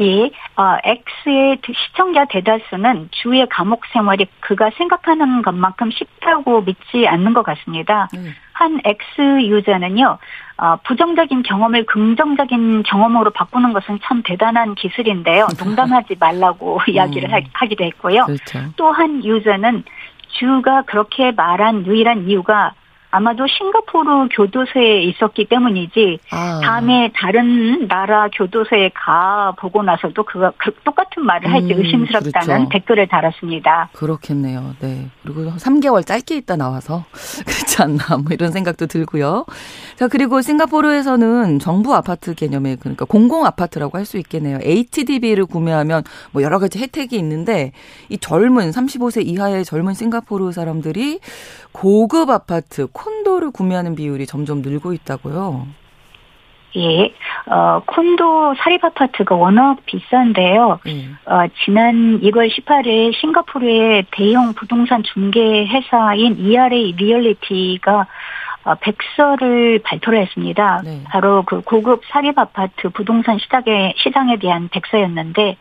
[0.00, 7.42] 예, 어, X의 시청자 대다수는 주의 감옥 생활이 그가 생각하는 것만큼 쉽다고 믿지 않는 것
[7.42, 8.08] 같습니다.
[8.14, 8.32] 음.
[8.52, 9.04] 한 X
[9.42, 10.18] 유저는요,
[10.58, 15.48] 어, 부정적인 경험을 긍정적인 경험으로 바꾸는 것은 참 대단한 기술인데요.
[15.58, 17.40] 농담하지 말라고 이야기를 음.
[17.52, 18.26] 하기도 했고요.
[18.26, 18.60] 그렇죠.
[18.76, 19.84] 또한 유저는
[20.28, 22.74] 주가 그렇게 말한 유일한 이유가
[23.12, 26.60] 아마도 싱가포르 교도소에 있었기 때문이지 아.
[26.64, 32.68] 다음에 다른 나라 교도소에 가 보고 나서도 그가 그 똑같은 말을 할지 음, 의심스럽다는 그렇죠.
[32.70, 33.90] 댓글을 달았습니다.
[33.92, 34.74] 그렇겠네요.
[34.80, 35.08] 네.
[35.22, 37.04] 그리고 3개월 짧게 있다 나와서
[37.46, 39.44] 그렇지 않나 뭐 이런 생각도 들고요.
[39.96, 44.58] 자 그리고 싱가포르에서는 정부 아파트 개념의 그러니까 공공 아파트라고 할 수 있겠네요.
[44.62, 47.70] HDB를 구매하면 뭐 여러 가지 혜택이 있는데
[48.08, 51.20] 이 젊은 35세 이하의 젊은 싱가포르 사람들이
[51.70, 55.66] 고급 아파트 콘도를 구매하는 비율이 점점 늘고 있다고요.
[56.74, 57.12] 예,
[57.46, 60.80] 어, 콘도 사립 아파트가 워낙 비싼데요.
[60.86, 61.18] 음.
[61.26, 68.06] 어, 지난 2월 18일 싱가포르의 대형 부동산 중개 회사인 ERA 리얼리티가
[68.64, 70.82] 어, 백서를 발표를 했습니다.
[70.84, 71.02] 네.
[71.04, 75.56] 바로 그 고급 사립 아파트 부동산 시장에 시장에 대한 백서였는데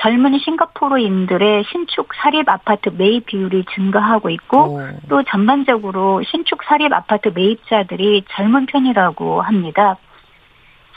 [0.00, 4.80] 젊은 싱가포르인들의 신축 사립 아파트 매입 비율이 증가하고 있고 오.
[5.08, 9.96] 또 전반적으로 신축 사립 아파트 매입자들이 젊은 편이라고 합니다.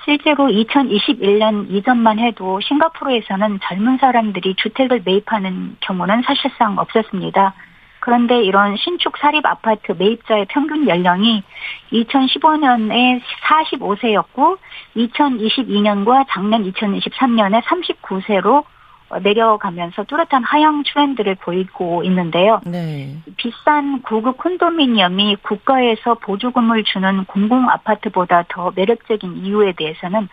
[0.04, 7.54] 실제로 2021년 이전만 해도 싱가포르에서는 젊은 사람들이 주택을 매입하는 경우는 사실상 없었습니다.
[8.00, 11.44] 그런데 이런 신축 사립 아파트 매입자의 평균 연령이
[11.92, 14.58] 2015년에 45세였고
[14.96, 18.77] 2022년과 작년 2023년에 39세로 어,
[19.22, 22.62] 내려가면서 뚜렷한 하향 트렌드를 보이고 있는데요.
[22.66, 23.18] 네.
[23.38, 30.28] 비싼 고급 콘도미니엄이 국가에서 보조금을 주는 공공 아파트보다 더 매력적인 이유에 대해서는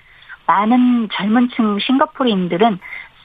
[0.47, 2.79] 많은 젊은층 싱가포르인들은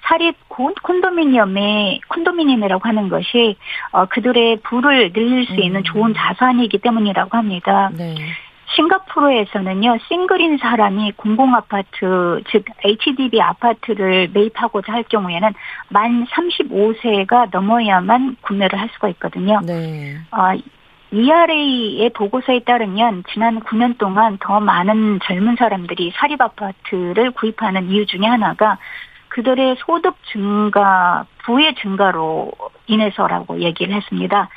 [0.04, 3.58] 사립 콘도미니엄의 콘도미니엄이라고 하는 것이
[3.92, 5.84] 어, 그들의 부를 늘릴 수 있는 음.
[5.84, 7.92] 좋은 자산이기 때문이라고 합니다.
[7.96, 8.16] 네.
[8.76, 15.54] 싱가포르에서는요, 싱글인 사람이 공공아파트, 즉, HDB 아파트를 매입하고자 할 경우에는
[15.90, 19.60] 만 35세가 넘어야만 구매를 할 수가 있거든요.
[19.66, 20.18] 네.
[20.32, 20.54] 어,
[21.12, 28.28] ERA의 보고서에 따르면 지난 9년 동안 더 많은 젊은 사람들이 사립 아파트를 구입하는 이유 중에
[28.28, 28.78] 하나가
[29.30, 32.52] 그들의 소득 증가, 부의 증가로
[32.88, 34.50] 인해서라고 얘기를 했습니다.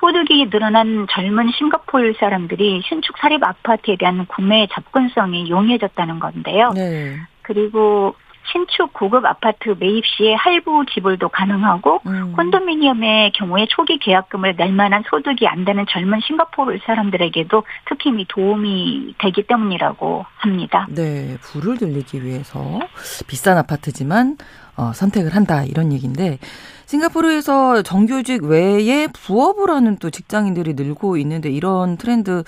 [0.00, 6.70] 소득이 늘어난 젊은 싱가포르 사람들이 신축 사립 아파트에 대한 구매 접근성이 용이해졌다는 건데요.
[6.74, 7.16] 네.
[7.42, 8.14] 그리고
[8.50, 12.32] 신축 고급 아파트 매입 시에 할부 지불도 가능하고 음.
[12.32, 19.42] 콘도미니엄의 경우에 초기 계약금을 낼 만한 소득이 안 되는 젊은 싱가포르 사람들에게도 특히 도움이 되기
[19.44, 20.86] 때문이라고 합니다.
[20.90, 22.80] 네, 불을 들리기 위해서
[23.26, 24.36] 비싼 아파트지만
[24.76, 26.38] 어, 선택을 한다 이런 얘기인데
[26.86, 32.42] 싱가포르에서 정규직 외에 부업을 하는 또 직장인들이 늘고 있는데 이런 트렌드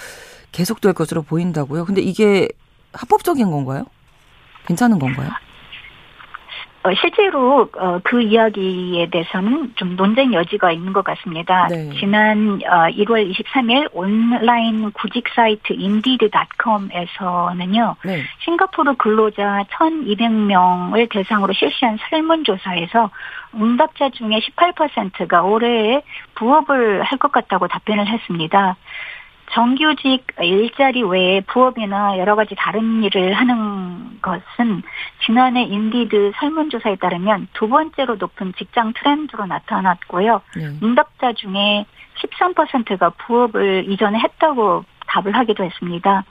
[0.52, 1.84] 계속될 것으로 보인다고요.
[1.84, 2.48] 근데 이게
[2.92, 3.84] 합법적인 건가요?
[4.66, 5.30] 괜찮은 건가요?
[6.84, 11.66] 어, 실제로 어, 그 이야기에 대해서는 좀 논쟁 여지가 있는 것 같습니다.
[11.68, 11.88] 네.
[11.98, 17.96] 지난 어, 1월 23일 온라인 구직 사이트 인디드.com에서는요.
[18.04, 18.22] 네.
[18.44, 23.10] 싱가포르 근로자 1,200명을 대상으로 실시한 설문조사에서
[23.54, 26.02] 응답자 중에 18%가 올해
[26.34, 28.76] 부업을 할 것 같다고 답변을 했습니다.
[29.54, 34.82] 정규직 일자리 외에 부업이나 여러 가지 다른 일을 하는 것은
[35.24, 40.42] 지난해 인디드 설문조사에 따르면 두 번째로 높은 직장 트렌드로 나타났고요.
[40.56, 40.64] 네.
[40.82, 41.86] 응답자 중에
[42.16, 46.24] 13%가 부업을 이전에 했다고 답을 하기도 했습니다.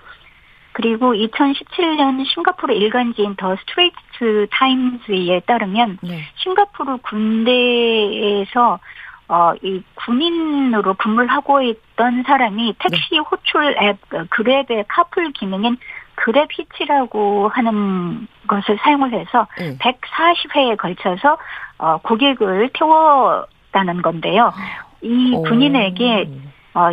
[0.73, 6.23] 그리고 2017년 싱가포르 일간지인 더 스트레이트 타임즈에 따르면 네.
[6.35, 8.79] 싱가포르 군대에서
[9.27, 13.17] 어, 이 군인으로 근무를 하고 있던 사람이 택시 네.
[13.17, 15.77] 호출 앱그 그랩의 카풀 기능인
[16.15, 19.77] 그랩 히치라고 하는 것을 사용을 해서 네.
[19.77, 21.37] 140회에 걸쳐서
[21.77, 24.53] 어, 고객을 태웠다는 건데요.
[25.01, 26.29] 이 군인에게
[26.75, 26.89] 어,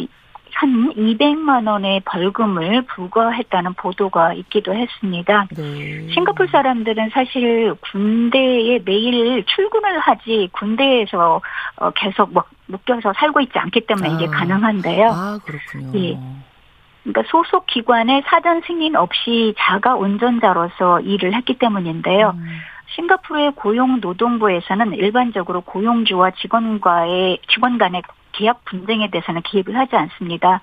[0.54, 5.46] 한 200만 원의 벌금을 부과했다는 보도가 있기도 했습니다.
[5.56, 6.08] 네.
[6.12, 11.40] 싱가폴 사람들은 사실 군대에 매일 출근을 하지 군대에서
[11.76, 12.32] 어, 계속
[12.66, 14.12] 묶여서 살고 있지 않기 때문에 아.
[14.12, 15.08] 이게 가능한데요.
[15.10, 15.98] 아, 그렇군요.
[15.98, 16.18] 예.
[17.02, 22.34] 그러니까 소속 기관의 사전 승인 없이 자가 운전자로서 일을 했기 때문인데요.
[22.36, 22.60] 음.
[22.94, 30.62] 싱가포르의 고용노동부에서는 일반적으로 고용주와 직원과의 직원 간의 계약 분쟁에 대해서는 개입을 하지 않습니다.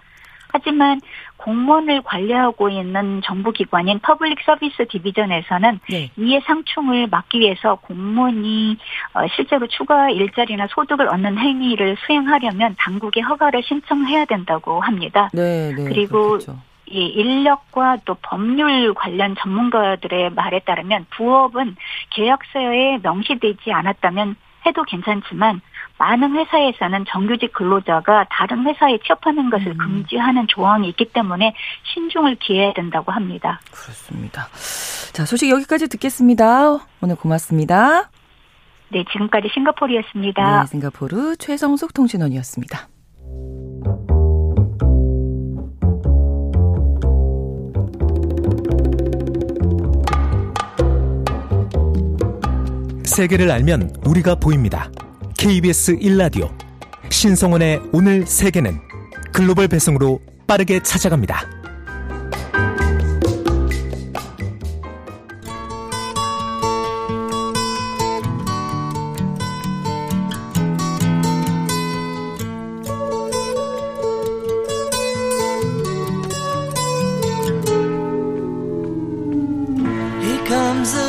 [0.50, 1.02] 하지만
[1.38, 6.12] 공무원을 관리하고 있는 정부기관인 Public Service Division에서는 네.
[6.18, 8.78] 이해 상충을 막기 위해서 공무원이
[9.14, 15.30] 어, 실제로 추가 일자리나 소득을 얻는 행위를 수행하려면 당국의 허가를 신청해야 된다고 합니다.
[15.34, 16.40] 네, 네, 그리고
[16.90, 21.76] 이 인력과 또 법률 관련 전문가들의 말에 따르면 부업은
[22.12, 25.62] 계약서에 명시되지 않았다면 해도 괜찮지만
[25.98, 29.78] 많은 회사에서는 정규직 근로자가 다른 회사에 취업하는 것을 음.
[29.78, 31.54] 금지하는 조항이 있기 때문에
[31.94, 33.60] 신중을 기해야 된다고 합니다.
[33.72, 34.48] 그렇습니다.
[35.14, 36.78] 자, 소식 여기까지 듣겠습니다.
[37.02, 38.10] 오늘 고맙습니다.
[38.90, 40.62] 네, 지금까지 싱가포르였습니다.
[40.62, 42.88] 네, 싱가포르 최성숙 통신원이었습니다.
[53.04, 54.92] 세계를 알면 우리가 보입니다.
[55.38, 56.52] KBS 1라디오
[57.10, 58.80] 신성원의 오늘 세계는
[59.32, 61.57] 글로벌 배송으로 빠르게 찾아갑니다.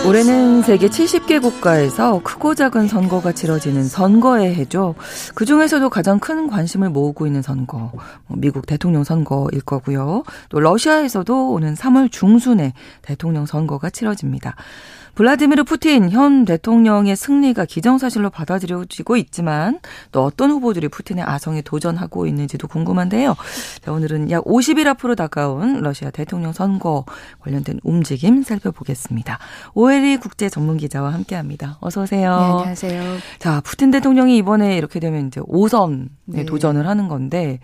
[0.09, 4.95] 올해는 세계 70개 국가에서 크고 작은 선거가 치러지는 선거의 해죠.
[5.35, 7.93] 그 중에서도 가장 큰 관심을 모으고 있는 선거,
[8.27, 10.23] 뭐 미국 대통령 선거일 거고요.
[10.49, 14.57] 또 러시아에서도 오는 3월 중순에 대통령 선거가 치러집니다.
[15.19, 19.81] 블라디미르 푸틴 현 대통령의 승리가 기정사실로 받아들여지고 있지만
[20.13, 23.35] 또 어떤 후보들이 푸틴의 아성에 도전하고 있는지도 궁금한데요.
[23.85, 27.05] 자, 오늘은 약 50일 앞으로 다가온 러시아 대통령 선거
[27.41, 29.41] 관련된 움직임 살펴보겠습니다.
[29.75, 31.77] 오 엘리 국제 전문 기자와 함께 합니다.
[31.81, 32.31] 어서 오세요.
[32.31, 33.03] 네, 안녕하세요.
[33.41, 36.45] 자, 푸틴 대통령이 이번에 이렇게 되면 이제 5선에 네.
[36.45, 37.59] 도전을 하는 건데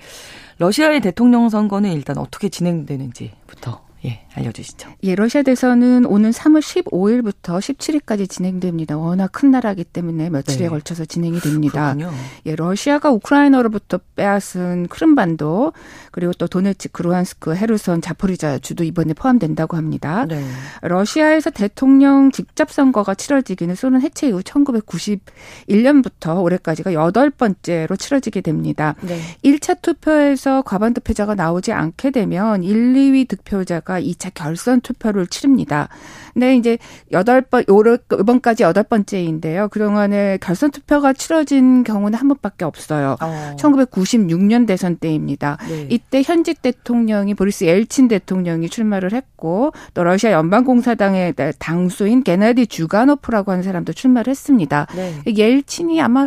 [0.58, 4.90] 러시아의 대통령 선거는 일단 어떻게 진행되는지부터 예, 알려주시죠.
[5.04, 8.98] 예, 러시아 대선은 오는 3월 15일부터 17일까지 진행됩니다.
[8.98, 10.68] 워낙 큰 나라기 때문에 며칠에 네.
[10.68, 11.94] 걸쳐서 진행이 됩니다.
[11.94, 12.14] 그렇군요.
[12.44, 15.72] 예, 러시아가 우크라이나로부터 빼앗은 크림반도
[16.10, 20.26] 그리고 또 도네츠크, 루안스크, 헤르선, 자포리자 주도 이번에 포함된다고 합니다.
[20.26, 20.44] 네.
[20.82, 28.96] 러시아에서 대통령 직접 선거가 치러지기는 소련 해체 이후 1991년부터 올해까지가 여덟 번째로 치러지게 됩니다.
[29.00, 29.18] 네.
[29.42, 35.88] 1차 투표에서 과반 득표자가 나오지 않게 되면 1, 2위 득표자가 후보가 2차 결선 투표를 치릅니다.
[36.32, 36.78] 근데 이제
[37.12, 39.68] 여덟 번 이번까지 여덟 번째인데요.
[39.68, 43.16] 그동안에 결선 투표가 치러진 경우는 한 번밖에 없어요.
[43.20, 43.56] 어.
[43.58, 45.58] 1996년 대선 때입니다.
[45.68, 45.86] 네.
[45.90, 53.62] 이때 현직 대통령이 보리스 엘친 대통령이 출마를 했고 또 러시아 연방공사당의 당수인 게나디 주가노프라고 하는
[53.62, 54.86] 사람도 출마를 했습니다.
[54.94, 55.22] 네.
[55.26, 56.26] 옐친이 아마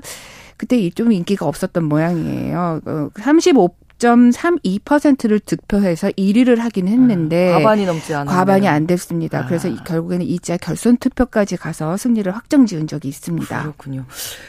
[0.55, 2.81] 그때 좀 인기가 없었던 모양이에요.
[2.83, 9.39] 35그 6.32%를 득표해서 1위를 하긴 했는데 아, 과반이 넘지 않았 과반이 안 됐습니다.
[9.39, 9.45] 아.
[9.45, 13.61] 그래서 결국에는 2차 결선 투표까지 가서 승리를 확정지은 적이 있습니다.
[13.61, 14.05] 그렇군요.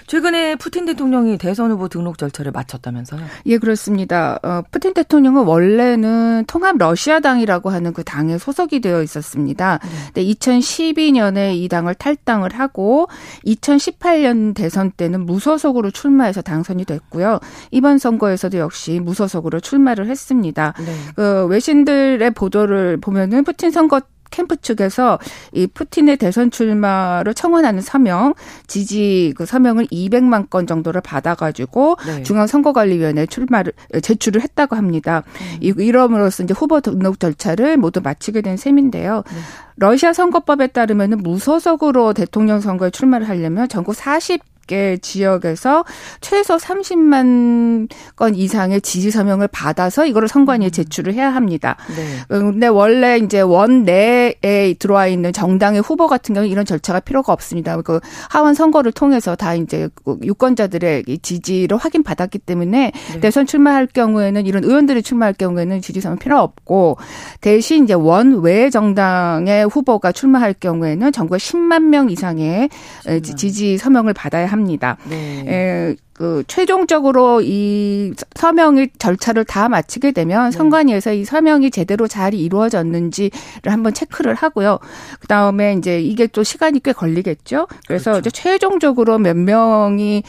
[0.07, 3.25] 최근에 푸틴 대통령이 대선 후보 등록 절차를 마쳤다면서요?
[3.47, 4.39] 예, 그렇습니다.
[4.43, 9.79] 어, 푸틴 대통령은 원래는 통합 러시아당이라고 하는 그 당에 소속이 되어 있었습니다.
[10.15, 10.25] 네.
[10.25, 13.09] 2012년에 이 당을 탈당을 하고
[13.47, 17.41] 2018년 대선 때는 무소속으로 출마해서 당선이 됐고요.
[17.71, 20.75] 이번 선거에서도 역시 무소속 적으로 출마를 했습니다.
[20.79, 20.95] 네.
[21.15, 25.19] 그 외신들의 보도를 보면은 푸틴 선거 캠프 측에서
[25.53, 28.35] 이 푸틴의 대선 출마를 청원하는 서명,
[28.67, 32.23] 지지 그 서명을 200만 건 정도를 받아가지고 네.
[32.25, 33.73] 중앙선거관리위원회에 출마를
[34.03, 35.23] 제출을 했다고 합니다.
[35.41, 35.59] 음.
[35.63, 39.23] 이러므로써 이제 후보 등록 절차를 모두 마치게 된 셈인데요.
[39.27, 39.39] 네.
[39.77, 45.85] 러시아 선거법에 따르면 무소속으로 대통령 선거에 출마를 하려면 전국 40 개 지역에서
[46.21, 50.71] 최소 30만 건 이상의 지지 서명을 받아서 이거를 선관위에 음.
[50.71, 51.77] 제출을 해야 합니다.
[51.97, 52.37] 네.
[52.37, 57.33] 음, 근데 원래 이제 원 내에 들어와 있는 정당의 후보 같은 경우 이런 절차가 필요가
[57.33, 57.81] 없습니다.
[57.83, 57.99] 그
[58.31, 63.21] 하원 선거를 통해서 다 이제 그 유권자들의 지지를 확인 받았기 때문에 네.
[63.21, 66.99] 대선 출마할 경우에는 이런 의원들이 출마할 경우에는 지지 서명 필요 없고
[67.41, 72.69] 대신 이제 원외 정당의 후보가 출마할 경우에는 전국에 10만 명 이상의
[73.07, 73.21] 10만.
[73.37, 74.58] 지지 서명을 받아야 합니다.
[74.59, 74.97] 합니다.
[75.09, 75.45] 네.
[75.47, 80.57] 에, 그 최종적으로 이 서명의 절차를 다 마치게 되면 네.
[80.57, 83.33] 선관위에서 이 서명이 제대로 잘 이루어졌는지를
[83.67, 84.81] 한번 체크를 하고요.
[85.21, 87.69] 그다음에 이제 이게 또 시간이 꽤 걸리겠죠.
[87.87, 88.19] 그래서 그렇죠.
[88.19, 90.25] 이제 최종적으로 몇 명이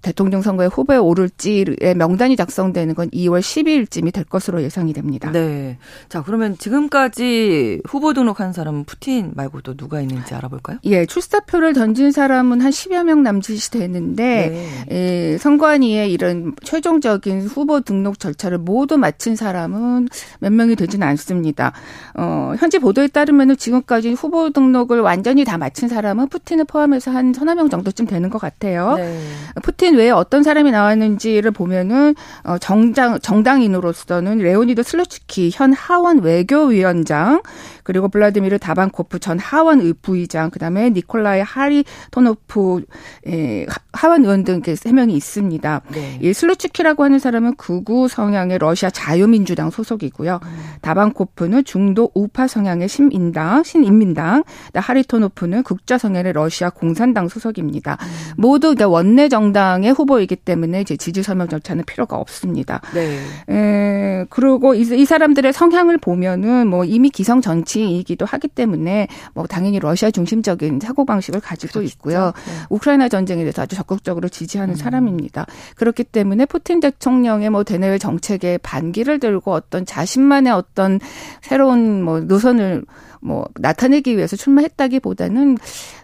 [0.00, 5.30] 대통령 선거에 후보에 오를지의 명단이 작성되는 건 2월 12일쯤이 될 것으로 예상이 됩니다.
[5.30, 5.76] 네.
[6.08, 10.78] 자, 그러면 지금까지 후보 등록한 사람은 푸틴 말고 또 누가 있는지 알아볼까요?
[10.84, 14.48] 예, 출사표를 던진 사람은 한 10여 명 남짓이 되는데
[14.88, 15.01] 네.
[15.38, 20.08] 선관위의 이런 최종적인 후보 등록 절차를 모두 마친 사람은
[20.40, 21.72] 몇 명이 되지는 않습니다.
[22.14, 27.54] 어, 현지 보도에 따르면 지금까지 후보 등록을 완전히 다 마친 사람은 푸틴을 포함해서 한 서너
[27.54, 28.96] 명 정도쯤 되는 것 같아요.
[28.96, 29.20] 네.
[29.62, 37.42] 푸틴 외에 어떤 사람이 나왔는지를 보면은 어, 정당 정당인으로서는 레오니드 슬루츠키 현 하원 외교위원장
[37.82, 42.82] 그리고 블라디미르 다반코프 전 하원 부의장 그다음에 니콜라이 하리토노프
[43.28, 45.80] 예, 하원 의원 등 이렇게 세 명이 있습니다.
[45.88, 46.18] 네.
[46.20, 50.40] 이 슬루츠키라고 하는 사람은 극우 성향의 러시아 자유민주당 소속이고요.
[50.42, 50.58] 음.
[50.82, 57.96] 다반코프는 중도 우파 성향의 신민당, 신인민당, 하리토노프는 극좌 성향의 러시아 공산당 소속입니다.
[58.02, 58.32] 음.
[58.36, 62.82] 모두 원내 정당의 후보이기 때문에 이제 지지 서명 절차는 필요가 없습니다.
[62.92, 63.18] 네.
[63.48, 69.78] 에, 그리고 이, 이 사람들의 성향을 보면은 뭐 이미 기성 정치이기도 하기 때문에 뭐 당연히
[69.78, 71.88] 러시아 중심적인 사고 방식을 가지고 그렇죠.
[71.94, 72.32] 있고요.
[72.34, 72.52] 네.
[72.68, 74.81] 우크라이나 전쟁에 대해서 아주 적극적으로 지지하는 음.
[74.82, 75.46] 사람입니다.
[75.76, 81.00] 그렇기 때문에 푸틴 대통령의 뭐 대내외 정책에 반기를 들고 어떤 자신만의 어떤
[81.40, 82.84] 새로운 뭐 노선을
[83.22, 85.56] 뭐 나타내기 위해서 출마했다기보다는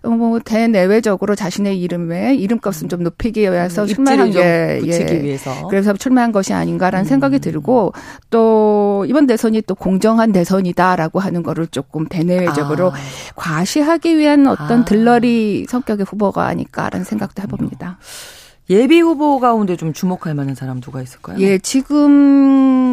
[0.04, 5.22] 뭐 대내외적으로 자신의 이름에 이름값은 좀 높이기 위해서 음, 출마한 게 예.
[5.22, 5.66] 위해서.
[5.68, 7.08] 그래서 출마한 것이 아닌가라는 음.
[7.08, 7.92] 생각이 들고
[8.30, 12.94] 또 이번 대선이 또 공정한 대선이다라고 하는 거를 조금 대내외적으로 아.
[13.34, 14.84] 과시하기 위한 어떤 아.
[14.84, 17.98] 들러리 성격의 후보가 아닐까라는 생각도 해봅니다.
[18.70, 21.38] 예비 후보 가운데 좀 주목할 만한 사람 누가 있을까요?
[21.40, 22.10] 예, 지금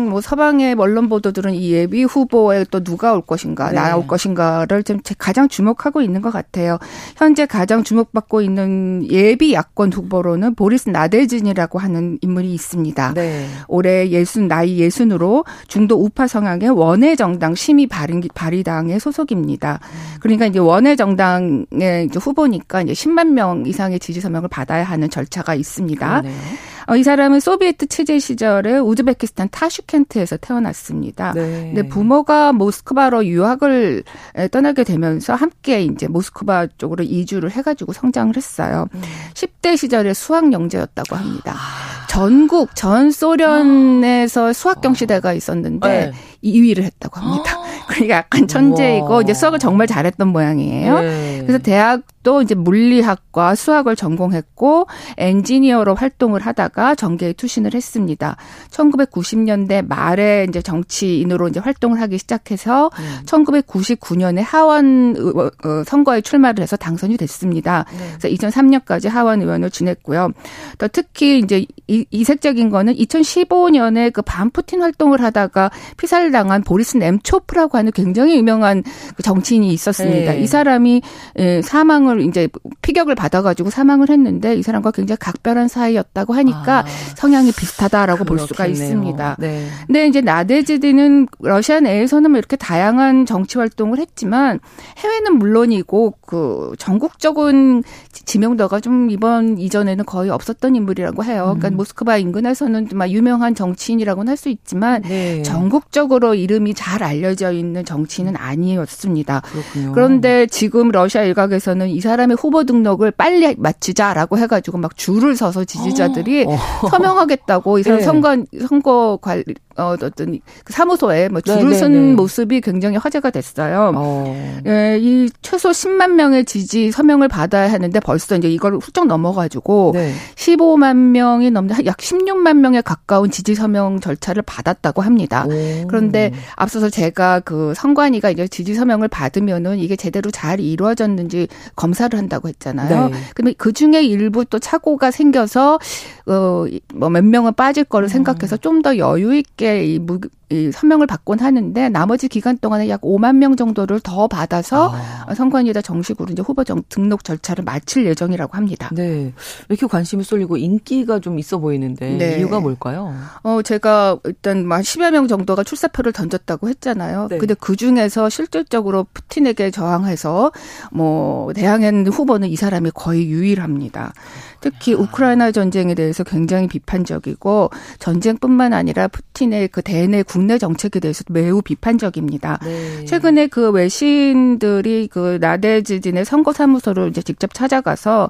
[0.09, 3.75] 뭐 서방의 언론 보도들은 이 예비 후보에 또 누가 올 것인가, 네.
[3.75, 6.77] 나올 것인가를 좀 가장 주목하고 있는 것 같아요.
[7.17, 13.13] 현재 가장 주목받고 있는 예비 야권 후보로는 보리스 나데진이라고 하는 인물이 있습니다.
[13.13, 13.45] 네.
[13.67, 19.81] 올해 예순 나이 예순으로 중도 우파 성향의 원외 정당 심의 발의 당의 소속입니다.
[20.21, 25.64] 그러니까 이제 원외 정당의 후보니까 이제 10만 명 이상의 지지 서명을 받아야 하는 절차가 있.
[25.65, 26.21] 있습니다.
[26.21, 26.41] 그러네요.
[26.87, 31.33] 어, 이 사람은 소비에트 체제 시절에 우즈베키스탄 타슈켄트에서 태어났습니다.
[31.33, 31.71] 네.
[31.73, 34.03] 근데 부모가 모스크바로 유학을
[34.51, 38.87] 떠나게 되면서 함께 이제 모스크바 쪽으로 이주를 해가지고 성장을 했어요.
[38.93, 39.01] 음.
[39.33, 41.53] 10대 시절에 수학 영재였다고 합니다.
[41.55, 42.05] 아.
[42.07, 46.11] 전국 전 소련에서 수학 경시대가 있었는데 네.
[46.43, 47.57] 2위를 했다고 합니다.
[47.87, 49.21] 그러니까 약간 천재이고 우와.
[49.21, 50.99] 이제 수학을 정말 잘했던 모양이에요.
[50.99, 51.39] 네.
[51.41, 58.37] 그래서 대학도 이제 물리학과 수학을 전공했고 엔지니어로 활동을 하다가 정계에 투신을 했습니다.
[58.71, 63.19] 1990년대 말에 이제 정치인으로 이제 활동을 하기 시작해서 음.
[63.25, 67.85] 1999년에 하원 어, 선거에 출마를 해서 당선이 됐습니다.
[67.91, 68.17] 네.
[68.19, 70.31] 그래서 2003년까지 하원 의원을 지냈고요.
[70.77, 77.77] 또 특히 이제 이색적인 거는 2015년에 그 반푸틴 활동을 하다가 피살을 당한 보리스 넴초프라 고
[77.77, 78.83] 하는 굉장히 유명한
[79.15, 80.33] 그 정치인이 있었습니다.
[80.33, 80.39] 네.
[80.39, 81.01] 이 사람이
[81.39, 82.47] 예, 사망을 이제
[82.81, 86.85] 피격을 받아가지고 사망을 했는데 이 사람과 굉장히 각별한 사이였다고 하니까 아,
[87.15, 88.37] 성향이 비슷하다라고 그렇겠네요.
[88.37, 89.37] 볼 수가 있습니다.
[89.39, 89.67] 네.
[89.87, 94.59] 근데 이제 나데지디는 러시아 내에서는 뭐 이렇게 다양한 정치 활동을 했지만
[94.97, 101.43] 해외는 물론이고 그 전국적인 지명도가 좀 이번 이전에는 거의 없었던 인물이라고 해요.
[101.45, 101.77] 그러니까 음.
[101.77, 105.41] 모스크바 인근에서는 막 유명한 정치인이라고는 할 수 있지만 네.
[105.43, 109.41] 전국적으로 이름이 잘 알려져 있는 정치인은 아니었습니다.
[109.41, 109.91] 그렇군요.
[109.93, 116.45] 그런데 지금 러시아 일각에서는 이 사람의 후보 등록을 빨리 마치자라고 해가지고 막 줄을 서서 지지자들이
[116.47, 116.57] 어.
[116.89, 118.05] 서명하겠다고 이 사람 네.
[118.05, 118.37] 선거
[118.67, 119.43] 선거 관리
[119.77, 121.75] 어, 어떤 그 사무소에 뭐 줄을 네네네.
[121.75, 123.91] 쓴 모습이 굉장히 화제가 됐어요.
[123.95, 124.61] 어.
[124.65, 130.13] 예, 이 최소 10만 명의 지지 서명을 받아야 하는데 벌써 이제 이걸 훌쩍 넘어가지고 네.
[130.35, 135.45] 15만 명이 넘는 약 16만 명에 가까운 지지 서명 절차를 받았다고 합니다.
[135.45, 135.87] 오.
[135.87, 142.47] 그런데 앞서서 제가 그 선관위가 이제 지지 서명을 받으면은 이게 제대로 잘 이루어졌는지 검사를 한다고
[142.47, 143.09] 했잖아요.
[143.09, 143.15] 네.
[143.35, 145.79] 근데 그 중에 일부 또 착오가 생겨서
[146.27, 148.09] 어뭐 몇 명은 빠질 거를 음.
[148.09, 153.01] 생각해서 좀 더 여유 있게 이 무, 이 서명을 받곤 하는데 나머지 기간 동안에 약
[153.01, 155.33] 5만 명 정도를 더 받아서 아.
[155.33, 158.89] 선관위에다 정식으로 이제 후보 정, 등록 절차를 마칠 예정이라고 합니다.
[158.93, 159.33] 네.
[159.69, 162.37] 이렇게 관심이 쏠리고 인기가 좀 있어 보이는데 네.
[162.37, 163.15] 이유가 뭘까요?
[163.43, 167.27] 어, 제가 일단 막 10여 명 정도가 출사표를 던졌다고 했잖아요.
[167.29, 167.37] 네.
[167.39, 170.51] 근데 그 중에서 실질적으로 푸틴에게 저항해서
[170.91, 174.13] 뭐 대항한 후보는 이 사람이 거의 유일합니다.
[174.61, 181.61] 특히 우크라이나 전쟁에 대해서 굉장히 비판적이고 전쟁뿐만 아니라 푸틴의 그 대내 국내 정책에 대해서도 매우
[181.61, 182.59] 비판적입니다.
[182.63, 183.05] 네.
[183.05, 188.29] 최근에 그 외신들이 그 나데지딘의 선거 사무소를 이제 직접 찾아가서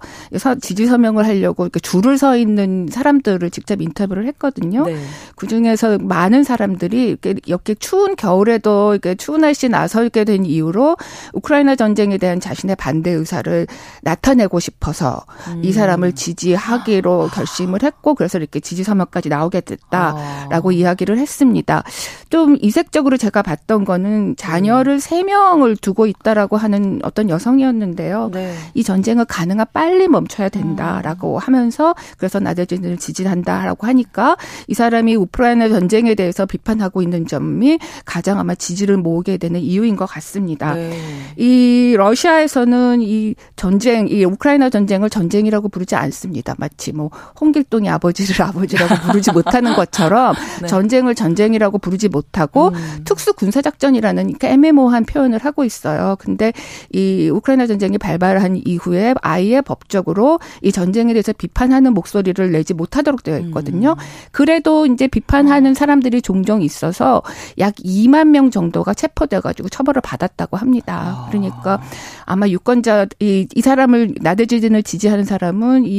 [0.62, 4.86] 지지 서명을 하려고 이렇게 줄을 서 있는 사람들을 직접 인터뷰를 했거든요.
[4.86, 4.96] 네.
[5.36, 10.98] 그 중에서 많은 사람들이 이렇게, 이렇게 추운 겨울에도 이렇게 추운 날씨 나설게 된 이유로
[11.34, 13.68] 우크라이나 전쟁에 대한 자신의 반대 의사를
[14.02, 15.62] 나타내고 싶어서 음.
[15.64, 20.74] 이 사람을 지지하기로 결심을 했고 그래서 이렇게 지지 서명까지 나오게 됐다라고 아.
[20.74, 21.84] 이야기를 했습니다.
[22.30, 28.32] 좀 이색적으로 제가 봤던 거는 자녀를 세 명을 두고 있다라고 하는 어떤 여성이었는데요.
[28.34, 28.56] 네.
[28.74, 31.38] 이 전쟁을 가능한 빨리 멈춰야 된다라고 음.
[31.38, 38.56] 하면서 그래서 나대진을 지지한다라고 하니까 이 사람이 우크라이나 전쟁에 대해서 비판하고 있는 점이 가장 아마
[38.56, 40.74] 지지를 모으게 되는 이유인 것 같습니다.
[40.74, 40.98] 네.
[41.38, 46.05] 이 러시아에서는 이 전쟁, 이 우크라이나 전쟁을 전쟁이라고 부르지 않습니다.
[46.06, 46.56] 않습니다.
[46.58, 50.68] 마치 뭐 홍길동이 아버지를 아버지라고 부르지 못하는 것처럼 네.
[50.68, 53.02] 전쟁을 전쟁이라고 부르지 못하고 음.
[53.06, 56.16] 특수 군사 작전이라는 애매모호한 표현을 하고 있어요.
[56.20, 56.54] 근데
[56.92, 63.40] 이 우크라이나 전쟁이 발발한 이후에 아예 법적으로 이 전쟁에 대해서 비판하는 목소리를 내지 못하도록 되어
[63.40, 63.92] 있거든요.
[63.92, 64.04] 음.
[64.32, 67.22] 그래도 이제 비판하는 사람들이 종종 있어서
[67.60, 71.26] 약 2만 명 정도가 체포돼 가지고 처벌을 받았다고 합니다.
[71.30, 71.82] 그러니까
[72.26, 75.95] 아마 유권자 이, 이 사람을 나대지진을 지지하는 사람은 이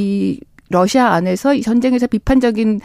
[0.69, 2.81] 러시아 안에서 이 전쟁에서 비판적인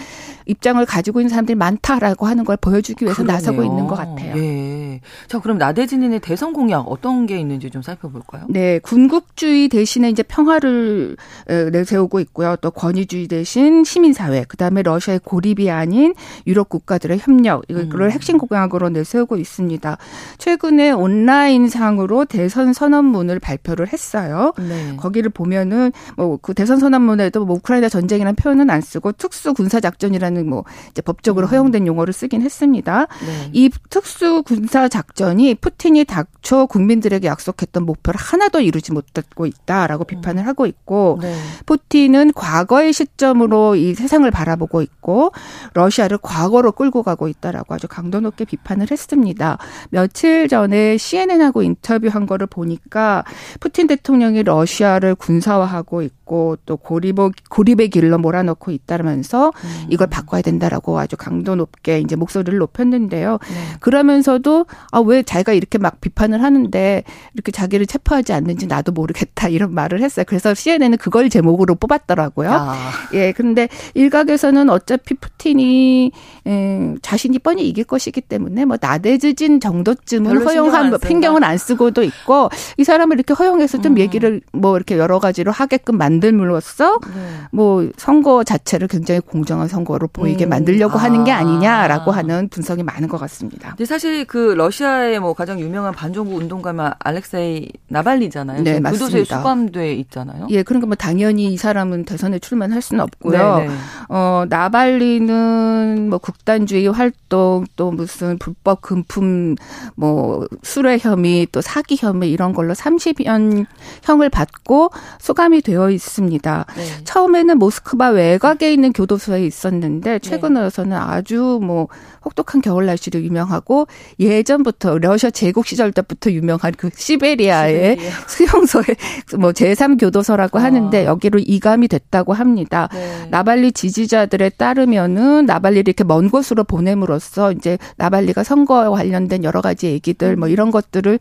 [0.46, 3.34] 입장을 가지고 있는 사람들이 많다라고 하는 걸 보여주기 위해서 그러네요.
[3.36, 4.38] 나서고 있는 것 같아요.
[4.38, 4.81] 예.
[5.28, 8.46] 자, 그럼 나대진인의 대선 공약 어떤 게 있는지 좀 살펴볼까요?
[8.50, 11.16] 네, 군국주의 대신에 이제 평화를
[11.48, 12.56] 내세우고 있고요.
[12.62, 16.14] 또 권위주의 대신 시민사회, 그 다음에 러시아의 고립이 아닌
[16.48, 18.12] 유럽 국가들의 협력 이걸 음.
[18.12, 19.98] 핵심 공약으로 내세우고 있습니다.
[20.38, 24.54] 최근에 온라인상으로 대선 선언문을 발표를 했어요.
[24.58, 24.98] 네.
[24.98, 30.22] 거기를 보면은 뭐 그 대선 선언문에도 뭐 우크라이나 전쟁이라는 표현은 안 쓰고 특수 군사 작전이라는
[30.22, 31.52] 라는 뭐 이제 법적으로 음.
[31.52, 33.08] 허용된 용어를 쓰긴 했습니다.
[33.26, 33.50] 네.
[33.54, 40.66] 이 특수 군사 작전이 푸틴이 닥쳐 국민들에게 약속했던 목표를 하나도 이루지 못하고 있다라고 비판을 하고
[40.66, 41.36] 있고 네.
[41.66, 45.32] 푸틴은 과거의 시점으로 이 세상을 바라보고 있고
[45.74, 49.58] 러시아를 과거로 끌고 가고 있다라고 아주 강도 높게 비판을 했습니다.
[49.90, 53.24] 며칠 전에 CNN하고 인터뷰한 거를 보니까
[53.60, 57.18] 푸틴 대통령이 러시아를 군사화하고 있고 또 고립
[57.50, 59.86] 고립의 길로 몰아넣고 있다면서 음.
[59.90, 63.40] 이걸 바꿔야 된다라고 아주 강도 높게 이제 목소리를 높였는데요.
[63.42, 63.78] 네.
[63.80, 67.04] 그러면서도 아 왜 자기가 이렇게 막 비판을 하는데
[67.34, 70.24] 이렇게 자기를 체포하지 않는지 나도 모르겠다 이런 말을 했어요.
[70.28, 72.50] 그래서 CNN은 그걸 제목으로 뽑았더라고요.
[72.52, 72.76] 아.
[73.14, 76.12] 예, 근데 일각에서는 어차피 푸틴이
[76.48, 82.84] 에, 자신이 뻔히 이길 것이기 때문에 뭐 나대지진 정도쯤은 허용한 핑경을 안 쓰고도 있고 이
[82.84, 83.98] 사람을 이렇게 허용해서 좀 음.
[84.00, 87.22] 얘기를 뭐 이렇게 여러 가지로 하게끔 만들므로써 네.
[87.52, 90.50] 뭐 선거 자체를 굉장히 공정한 선거로 보이게 음.
[90.50, 91.04] 만들려고 아.
[91.04, 93.70] 하는 게 아니냐라고 하는 분석이 많은 것 같습니다.
[93.70, 98.64] 근데 사실 그 러시아의 뭐 가장 유명한 반정부 운동가만 알렉세이 나발리잖아요.
[98.64, 98.92] 네, 맞습니다.
[98.92, 100.48] 교도소에 수감돼 있잖아요.
[100.52, 103.56] 예, 그러니까 뭐 당연히 이 사람은 대선에 출마할 수는 없고요.
[103.56, 103.68] 네네.
[103.68, 103.74] 네.
[104.10, 109.56] 어, 나발리는 뭐 극단주의 활동 또 무슨 불법 금품
[109.96, 113.66] 뭐 수뢰 혐의 또 사기 혐의 이런 걸로 30년
[114.04, 116.66] 형을 받고 수감이 되어 있습니다.
[116.76, 117.04] 네.
[117.04, 121.88] 처음에는 모스크바 외곽에 있는 교도소에 있었는데 최근에 와서는 아주 뭐
[122.26, 123.88] 혹독한 겨울 날씨로 유명하고
[124.20, 128.12] 예전 부터 러시아 제국 시절 때부터 유명한 그 시베리아의 시베리아.
[128.28, 128.86] 수용소의
[129.40, 130.64] 뭐 제3교도소라고 아.
[130.64, 132.88] 하는데 여기로 이감이 됐다고 합니다.
[132.94, 133.28] 네.
[133.30, 140.36] 나발리 지지자들에 따르면은 나발리를 이렇게 먼 곳으로 보냄으로써 이제 나발리가 선거에 관련된 여러 가지 얘기들
[140.36, 141.20] 뭐 이런 것들을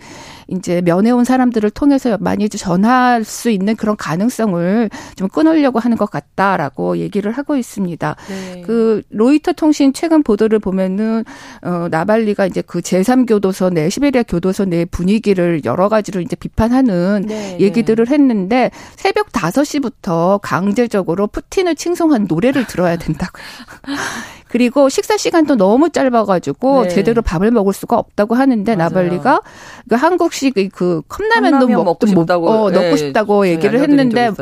[0.49, 6.99] 이제 면회온 사람들을 통해서 많이 전할 수 있는 그런 가능성을 좀 끊으려고 하는 것 같다라고
[6.99, 8.17] 얘기를 하고 있습니다.
[8.29, 8.63] 네.
[8.67, 11.25] 그 로이터 통신 최근 보도를 보면은
[11.63, 17.25] 어 나발리가 이제 그 제3 교도소 내 시베리아 교도소 내 분위기를 여러 가지로 이제 비판하는
[17.27, 17.61] 네, 네.
[17.61, 18.15] 얘기들을 네.
[18.15, 23.45] 했는데 새벽 5시부터 강제적으로 푸틴을 칭송한 노래를 들어야 된다고요.
[24.51, 26.89] 그리고 식사 시간도 너무 짧아가지고 네.
[26.89, 28.89] 제대로 밥을 먹을 수가 없다고 하는데 맞아요.
[28.89, 29.41] 나발리가
[29.89, 32.83] 그 한국식 그 컵라면도 컵라면 먹고 싶다고 어, 네.
[32.83, 34.33] 넣고 싶다고 얘기를 했는데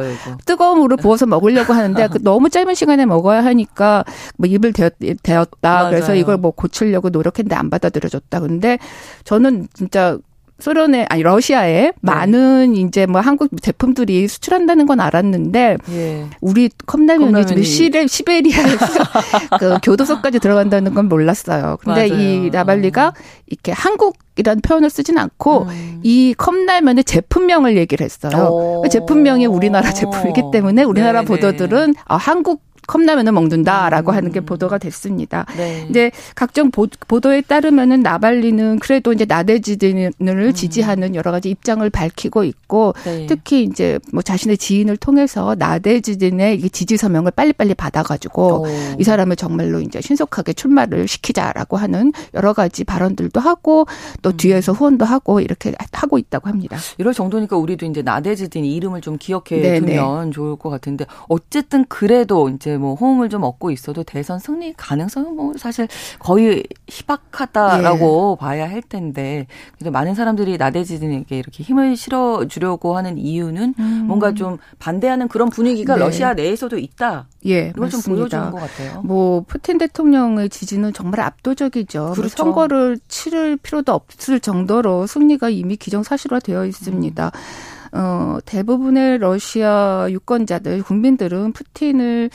[0.46, 4.04] 뜨거운 물을 부어서 먹으려고 하는데 그 너무 짧은 시간에 먹어야 하니까
[4.36, 5.90] 뭐 입을 대었, 대었다.
[5.90, 8.40] 그래서 이걸 뭐 고치려고 노력했는데 안 받아들여줬다.
[8.40, 8.78] 근데
[9.24, 10.16] 저는 진짜
[10.60, 11.92] 소련에 아니 러시아에 네.
[12.00, 16.26] 많은 이제 뭐 한국 제품들이 수출한다는 건 알았는데 예.
[16.40, 18.86] 우리 컵라면이 지금 시레 시베리아에서
[19.58, 21.78] 그 교도소까지 들어간다는 건 몰랐어요.
[21.80, 22.22] 근데 맞아요.
[22.22, 23.12] 이 나발리가
[23.46, 26.00] 이렇게 한국 이란 표현을 쓰진 않고 음.
[26.04, 28.80] 이 컵라면의 제품명을 얘기를 했어요.
[28.82, 31.26] 그 제품명이 우리나라 제품이기 때문에 우리나라 네네.
[31.26, 34.16] 보도들은 아, 한국 컵라면을 먹는다라고 음.
[34.16, 35.44] 하는 게 보도가 됐습니다.
[35.56, 35.86] 네.
[35.90, 36.88] 이제 각종 보,
[37.20, 40.52] 도에 따르면은 나발리는 그래도 이제 나대지진을 음.
[40.52, 43.26] 지지하는 여러 가지 입장을 밝히고 있고 네.
[43.26, 48.66] 특히 이제 뭐 자신의 지인을 통해서 나대지진의 지지 서명을 빨리빨리 받아가지고 오.
[48.98, 53.86] 이 사람을 정말로 이제 신속하게 출마를 시키자라고 하는 여러 가지 발언들도 하고
[54.22, 54.36] 또 음.
[54.38, 56.78] 뒤에서 후원도 하고 이렇게 하고 있다고 합니다.
[56.96, 59.80] 이럴 정도니까 우리도 이제 나대지진 이름을 좀 기억해 네네.
[59.80, 65.36] 두면 좋을 것 같은데 어쨌든 그래도 이제 뭐 호응을 좀 얻고 있어도 대선 승리 가능성은
[65.36, 68.40] 뭐 사실 거의 희박하다라고 예.
[68.40, 74.04] 봐야 할 텐데 그래서 많은 사람들이 나대지진에게 이렇게 힘을 실어 주려고 하는 이유는 음.
[74.06, 76.00] 뭔가 좀 반대하는 그런 분위기가 네.
[76.00, 77.28] 러시아 내에서도 있다.
[77.46, 78.02] 예, 이걸 맞습니다.
[78.02, 79.02] 좀 보여주는 것 같아요.
[79.02, 82.00] 뭐 푸틴 대통령의 지지는 정말 압도적이죠.
[82.00, 82.36] 뭐 그렇죠.
[82.36, 87.26] 선거를 치를 필요도 없을 정도로 승리가 이미 기정사실화되어 있습니다.
[87.26, 87.77] 음.
[87.92, 92.30] 어, 대부분의 러시아 유권자들, 국민들은 푸틴을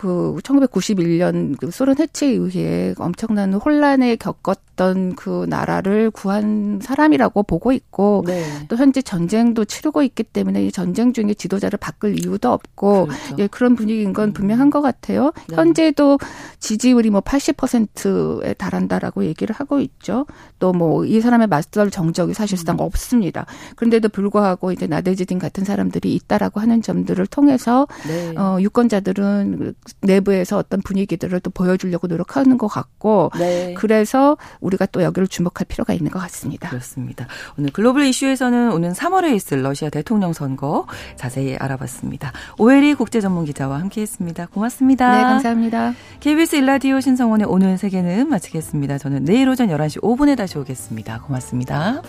[0.00, 8.24] 그 1991년 그 소련 해체에 의해 엄청난 혼란에 겪었던 그 나라를 구한 사람이라고 보고 있고
[8.26, 8.42] 네.
[8.68, 13.36] 또 현재 전쟁도 치르고 있기 때문에 이 전쟁 중에 지도자를 바꿀 이유도 없고 그렇죠.
[13.40, 14.32] 예, 그런 분위기인 건 음.
[14.32, 15.32] 분명한 것 같아요.
[15.48, 15.56] 네.
[15.56, 16.18] 현재도
[16.60, 20.24] 지지율이 뭐 80%에 달한다라고 얘기를 하고 있죠.
[20.58, 22.80] 또 뭐 이 사람의 맞설 정적이 사실상 음.
[22.80, 23.44] 없습니다.
[23.76, 28.34] 그런데도 불구하고 이제 나대지딘 같은 사람들이 있다라고 하는 점들을 통해서 네.
[28.36, 33.74] 어 유권자들은 내부에서 어떤 분위기들을 또 보여주려고 노력하는 것 같고 네.
[33.76, 36.68] 그래서 우리가 또 여기를 주목할 필요가 있는 것 같습니다.
[36.68, 37.26] 그렇습니다.
[37.58, 40.86] 오늘 글로벌 이슈에서는 오는 3월에 있을 러시아 대통령 선거
[41.16, 42.32] 자세히 알아봤습니다.
[42.58, 44.46] 오혜리 국제전문기자와 함께했습니다.
[44.46, 45.16] 고맙습니다.
[45.16, 45.94] 네, 감사합니다.
[46.20, 48.98] KBS 일라디오 신성원의 오늘 세계는 마치겠습니다.
[48.98, 51.20] 저는 내일 오전 11시 5분에 다시 오겠습니다.
[51.22, 52.02] 고맙습니다.